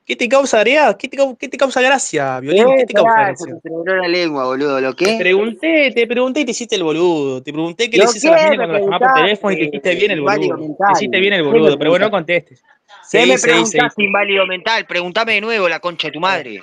¿Qué 0.05 0.17
te 0.17 0.27
causa 0.27 0.59
gracia? 0.59 0.97
¿Qué 0.97 1.07
te, 1.07 1.17
qué 1.39 1.47
te 1.47 1.57
causa 1.57 1.81
gracia, 1.81 2.39
Violín? 2.41 2.65
¿Qué 2.77 2.85
te 2.85 2.93
causa 2.93 3.13
gracia? 3.27 3.55
te 3.63 3.95
la 3.95 4.07
lengua, 4.07 4.45
boludo. 4.45 4.81
¿Lo 4.81 4.93
Te 4.93 5.05
qué? 5.05 5.17
pregunté, 5.17 5.91
te 5.91 6.07
pregunté 6.07 6.41
y 6.41 6.45
te 6.45 6.51
hiciste 6.51 6.75
el 6.75 6.83
boludo. 6.83 7.41
Te 7.41 7.53
pregunté 7.53 7.89
qué 7.89 7.97
le 7.97 8.03
¿Lo 8.03 8.09
hiciste 8.09 8.27
a 8.27 8.31
las 8.31 8.49
minas 8.49 8.57
cuando 8.57 8.73
las 8.73 8.83
llamás 8.83 8.99
por 8.99 9.13
teléfono 9.13 9.53
y 9.53 9.57
te 9.57 9.63
hiciste 9.65 9.95
bien 9.95 10.11
el 10.11 10.21
boludo. 10.21 10.57
Te 10.57 10.91
hiciste 10.93 11.19
bien 11.19 11.33
el 11.33 11.39
¿Qué 11.39 11.43
me 11.45 11.51
boludo, 11.59 11.77
pero 11.77 11.89
bueno, 11.91 12.05
no 12.05 12.11
contestes. 12.11 12.59
¿Qué 12.59 13.19
Seguí, 13.19 13.31
me 13.31 13.37
preguntaste, 13.39 14.03
inválido 14.03 14.45
mental? 14.45 14.85
Preguntame 14.85 15.33
de 15.33 15.41
nuevo, 15.41 15.69
la 15.69 15.79
concha 15.79 16.09
de 16.09 16.11
tu 16.11 16.19
madre. 16.19 16.61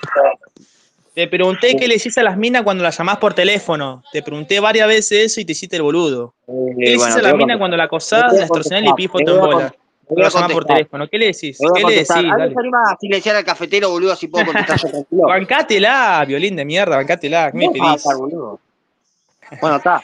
Te 1.13 1.27
pregunté 1.27 1.75
qué 1.75 1.87
le 1.87 1.95
hiciste 1.95 2.21
a 2.21 2.23
las 2.23 2.37
minas 2.37 2.61
cuando 2.61 2.83
las 2.83 2.97
llamás 2.97 3.17
por 3.17 3.33
teléfono. 3.33 4.03
Te 4.13 4.21
pregunté 4.21 4.59
varias 4.59 4.87
veces 4.87 5.25
eso 5.25 5.41
y 5.41 5.45
te 5.45 5.51
hiciste 5.53 5.77
el 5.77 5.81
boludo. 5.81 6.35
¿Qué 6.45 6.53
le 6.77 6.91
Eh, 6.91 6.95
hiciste 6.95 7.13
a 7.13 7.15
te 7.15 7.21
las 7.23 7.35
minas 7.35 7.57
cuando 7.57 7.75
la 7.75 7.83
Te 7.83 7.87
acosás, 7.87 8.33
la 8.33 8.41
extorsionás 8.41 8.93
y 8.97 9.01
Te 9.01 9.07
foto 9.09 9.23
voy 9.25 9.33
en 9.33 9.41
bola? 9.41 9.75
Voy 10.15 10.25
a 10.25 10.47
por 10.47 10.65
teléfono. 10.65 11.07
¿Qué 11.07 11.17
le 11.17 11.25
decís? 11.27 11.57
¿Qué 11.73 11.83
le 11.83 11.93
decís? 11.93 12.11
¿Alguien 12.11 12.37
Dale. 12.37 12.69
a 12.91 12.97
silenciar 12.99 13.35
al 13.35 13.45
cafetero, 13.45 13.89
boludo? 13.89 14.13
Así 14.13 14.27
puedo 14.27 14.45
contestar 14.45 14.77
yo 14.79 14.89
tranquilo. 14.89 15.23
Bancátela, 15.27 16.23
violín 16.27 16.55
de 16.55 16.65
mierda, 16.65 16.97
bancátela. 16.97 17.51
¿Qué 17.51 17.57
me 17.57 17.65
¿Cómo 17.67 17.83
vas 17.83 18.05
a 18.05 18.09
pedís? 18.09 18.19
boludo? 18.19 18.59
Bueno, 19.59 19.77
está. 19.77 20.01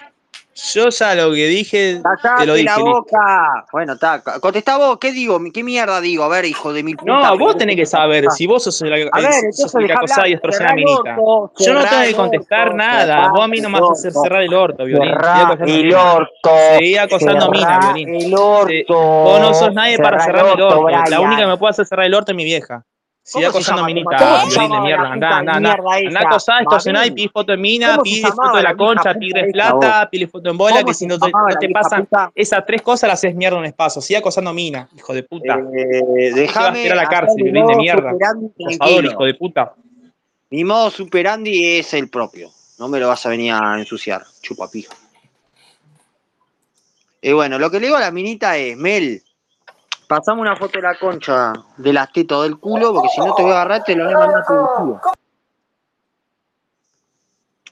Yo 0.74 0.90
ya 0.90 1.14
lo 1.14 1.32
que 1.34 1.48
dije, 1.48 1.96
te 1.96 2.02
lo 2.02 2.14
¡Cállate 2.20 2.52
dije, 2.54 2.64
la 2.64 2.76
listo. 2.78 2.84
boca! 2.84 3.66
Bueno, 3.72 3.94
está. 3.94 4.24
Contestá 4.42 4.78
vos, 4.78 4.98
¿qué 5.00 5.12
digo? 5.12 5.40
¿Qué 5.54 5.64
mierda 5.64 6.02
digo? 6.02 6.24
A 6.24 6.28
ver, 6.30 6.46
hijo 6.46 6.74
de 6.74 6.82
mil 6.82 6.98
puta. 6.98 7.12
No, 7.12 7.38
vos 7.38 7.58
tenés 7.58 7.76
que 7.76 7.86
saber, 7.86 8.26
si 8.32 8.48
vos 8.48 8.64
sos 8.64 8.82
el, 8.82 8.94
A 8.94 8.96
el- 8.96 9.12
ver, 9.12 9.32
sos 9.32 9.44
entonces 9.44 9.76
el 9.76 9.88
que 9.88 9.94
acosás 9.94 10.28
y 10.28 10.34
a 10.34 10.40
Cerrá 10.52 10.70
el 10.72 10.76
minita. 10.76 11.16
orto, 11.20 11.54
Yo 11.64 11.74
no 11.74 11.86
tengo 11.88 12.04
que 12.04 12.14
contestar 12.16 12.68
orto, 12.70 12.78
nada, 12.78 13.16
cerrá 13.16 13.30
vos 13.30 13.42
a 13.44 13.48
mí 13.48 13.62
no 13.62 13.70
me 13.70 13.80
vas 13.80 13.90
a 13.90 13.94
hacer 13.94 14.08
orto. 14.10 14.22
cerrar 14.24 14.42
el 14.44 14.54
orto, 14.54 14.86
Violín. 14.86 15.14
El 15.60 15.84
mina. 15.84 16.14
orto, 16.14 16.50
Seguí 16.76 16.98
acosando 16.98 17.52
mina, 17.52 17.68
cerrá 17.68 17.94
Violín. 17.94 18.16
el 18.16 18.22
Se- 18.24 18.86
Vos 18.90 19.40
no 19.40 19.54
sos 19.54 19.62
orto, 19.64 19.74
nadie 19.74 19.98
para 20.00 20.20
cerrá 20.22 20.40
el 20.42 20.46
orto, 20.48 20.80
orto. 20.82 21.10
La 21.10 21.20
única 21.22 21.42
que 21.42 21.48
me 21.48 21.58
puede 21.58 21.70
hacer 21.72 21.86
cerrar 21.86 22.06
el 22.08 22.14
orto 22.16 22.32
es 22.32 22.36
mi 22.36 22.46
vieja. 22.46 22.84
Sigue 23.28 23.48
¿Cómo 23.48 23.52
se 23.52 23.58
acosando 23.58 23.82
llama? 23.82 23.88
minita, 23.88 24.40
¿Cómo 24.40 24.52
se 24.52 24.60
Violín 24.60 24.84
mierda. 24.84 25.12
Andá, 25.12 25.38
andá, 25.40 25.54
andá. 25.56 25.78
Andá 26.08 26.20
acosá, 26.22 26.60
extorsioná 26.62 27.06
y 27.08 27.12
pide 27.12 27.28
foto 27.28 27.52
de 27.52 27.58
mina, 27.58 27.98
¿Cómo 27.98 28.06
se 28.06 28.12
pide 28.12 28.32
foto 28.32 28.56
de 28.56 28.64
la 28.64 28.76
concha, 28.78 29.14
vos? 29.14 29.52
plata, 29.52 30.10
pide 30.10 30.28
foto 30.28 30.50
en 30.50 30.58
bola, 30.58 30.76
¿Cómo 30.78 30.88
que 30.88 30.94
si 30.94 31.06
no 31.06 31.20
te, 31.20 31.30
pasan 31.74 32.08
esas 32.34 32.66
tres 32.66 32.82
cosas, 32.82 33.10
las 33.10 33.20
haces 33.20 33.36
mierda 33.36 33.58
en 33.58 33.64
un 33.64 33.66
espacio. 33.66 34.02
Sigue 34.02 34.20
acosando 34.20 34.54
mina, 34.54 34.88
hijo 34.96 35.14
de 35.14 35.24
puta. 35.24 35.60
Eh, 35.78 36.48
vas 36.48 36.56
a 36.56 36.68
a 36.70 36.96
la 36.96 37.10
cárcel, 37.10 37.44
Violín 37.44 37.54
de 37.54 37.62
modo 37.64 37.78
mierda. 37.80 38.12
Acosador, 38.12 39.04
hijo 39.04 39.26
de 39.26 39.34
puta. 39.34 39.74
Mi 40.50 40.64
modo 40.64 40.90
superandi 40.90 41.80
es 41.80 41.94
el 41.94 42.10
propio. 42.10 42.50
No 42.80 42.88
me 42.88 42.98
lo 42.98 43.10
vas 43.10 43.26
a 43.26 43.30
venir 43.30 43.52
a 43.52 43.78
ensuciar, 43.78 44.24
chupapija. 44.42 44.96
Y 47.22 47.34
bueno, 47.34 47.60
lo 47.60 47.70
que 47.70 47.82
le 47.82 47.88
digo 47.88 47.98
a 47.98 48.00
la 48.00 48.12
minita 48.12 48.56
es, 48.56 48.78
Mel, 48.78 49.22
pasame 50.08 50.42
una 50.42 50.56
foto 50.56 50.78
de 50.78 50.82
la 50.82 50.98
concha 50.98 51.54
de 51.78 51.94
las 51.94 52.12
tetas 52.12 52.44
del 52.44 52.58
culo, 52.58 52.94
porque 52.94 53.10
si 53.10 53.22
no 53.22 53.36
te 53.36 53.44
voy 53.44 53.52
a 53.52 53.56
agarrar, 53.56 53.84
te 53.84 53.96
lo 53.96 54.06
voy 54.06 54.14
a 54.14 54.18
mandar 54.18 54.44
por 54.46 54.58
el 54.58 54.66
culo. 54.78 55.02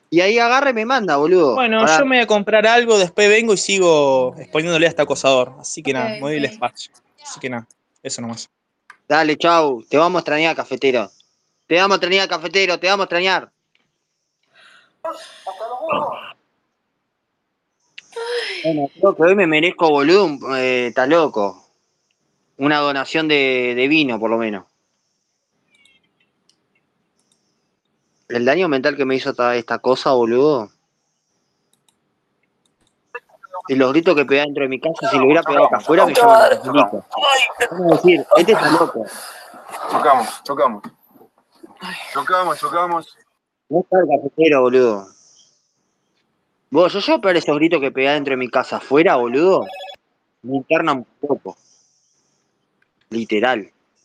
Y 0.10 0.21
ahí 0.21 0.38
agarra 0.39 0.69
y 0.69 0.74
me 0.74 0.86
manda, 0.86 1.17
boludo. 1.17 1.56
Bueno, 1.56 1.82
Pará. 1.82 1.98
yo 2.00 2.06
me 2.06 2.17
voy 2.17 2.24
a 2.24 2.28
comprar 2.28 2.65
algo, 2.67 2.98
después 2.98 3.28
vengo 3.28 3.54
y 3.54 3.58
sigo 3.58 4.36
exponiéndole 4.38 4.86
a 4.86 4.89
este 4.89 5.02
acosador. 5.02 5.54
Así 5.60 5.82
que 5.82 5.93
nada, 5.93 6.15
Ok, 6.15 6.21
me 6.21 6.45
espacio. 6.45 6.93
Así 7.21 7.39
que 7.39 7.50
nada, 7.50 7.67
eso 8.04 8.21
nomás. 8.21 8.50
Dale, 9.08 9.36
chau. 9.38 9.84
Te 9.84 9.98
vamos 9.98 10.19
a 10.19 10.21
extrañar, 10.21 10.56
cafetero. 10.56 11.10
Te 11.67 11.76
vamos 11.76 11.95
a 11.95 11.98
extrañar, 11.98 12.30
cafetero. 12.30 12.80
Te 12.80 12.88
vamos 12.88 13.04
a 13.04 13.06
extrañar. 13.06 13.52
Bueno, 18.63 18.89
creo 18.98 19.15
que 19.15 19.24
hoy 19.24 19.36
me 19.36 19.48
merezco, 19.48 19.89
boludo. 19.89 20.56
Eh, 20.56 20.88
está 20.88 21.06
loco. 21.06 21.64
Una 22.57 22.79
donación 22.79 23.27
de, 23.27 23.73
de 23.75 23.87
vino, 23.87 24.19
por 24.19 24.29
lo 24.29 24.37
menos. 24.37 24.65
El 28.27 28.45
daño 28.45 28.67
mental 28.67 28.95
que 28.95 29.05
me 29.05 29.15
hizo 29.15 29.31
esta, 29.31 29.55
esta 29.55 29.79
cosa, 29.79 30.11
boludo. 30.13 30.69
Y 33.67 33.75
los 33.75 33.91
gritos 33.91 34.15
que 34.15 34.25
pegaba 34.25 34.45
dentro 34.45 34.63
de 34.63 34.69
mi 34.69 34.79
casa, 34.79 35.09
si 35.09 35.17
lo 35.17 35.25
hubiera 35.25 35.41
pegado 35.41 35.65
acá 35.65 35.77
afuera, 35.77 36.05
me 36.05 36.13
llaman 36.13 36.41
a 36.41 36.49
la 36.49 36.61
policía. 36.61 37.05
Vamos 37.71 37.91
a 37.91 37.95
decir, 37.95 38.25
este 38.37 38.51
está 38.51 38.71
loco. 38.71 39.05
Chocamos, 39.91 40.43
chocamos. 40.43 40.83
Chocamos, 42.13 42.59
chocamos. 42.59 43.17
No 43.69 43.79
está 43.79 43.97
el 43.99 44.07
cafetero, 44.07 44.61
boludo. 44.61 45.07
Vos, 46.69 46.93
yo 46.93 46.99
llevo 46.99 47.17
a 47.17 47.21
pegar 47.21 47.37
esos 47.37 47.55
gritos 47.55 47.81
que 47.81 47.91
pegaba 47.91 48.15
dentro 48.15 48.31
de 48.31 48.37
mi 48.37 48.49
casa 48.49 48.77
afuera, 48.77 49.15
boludo. 49.15 49.65
Me 50.43 50.57
internan 50.57 50.97
un 50.97 51.27
poco. 51.27 51.57
Literal. 53.15 53.74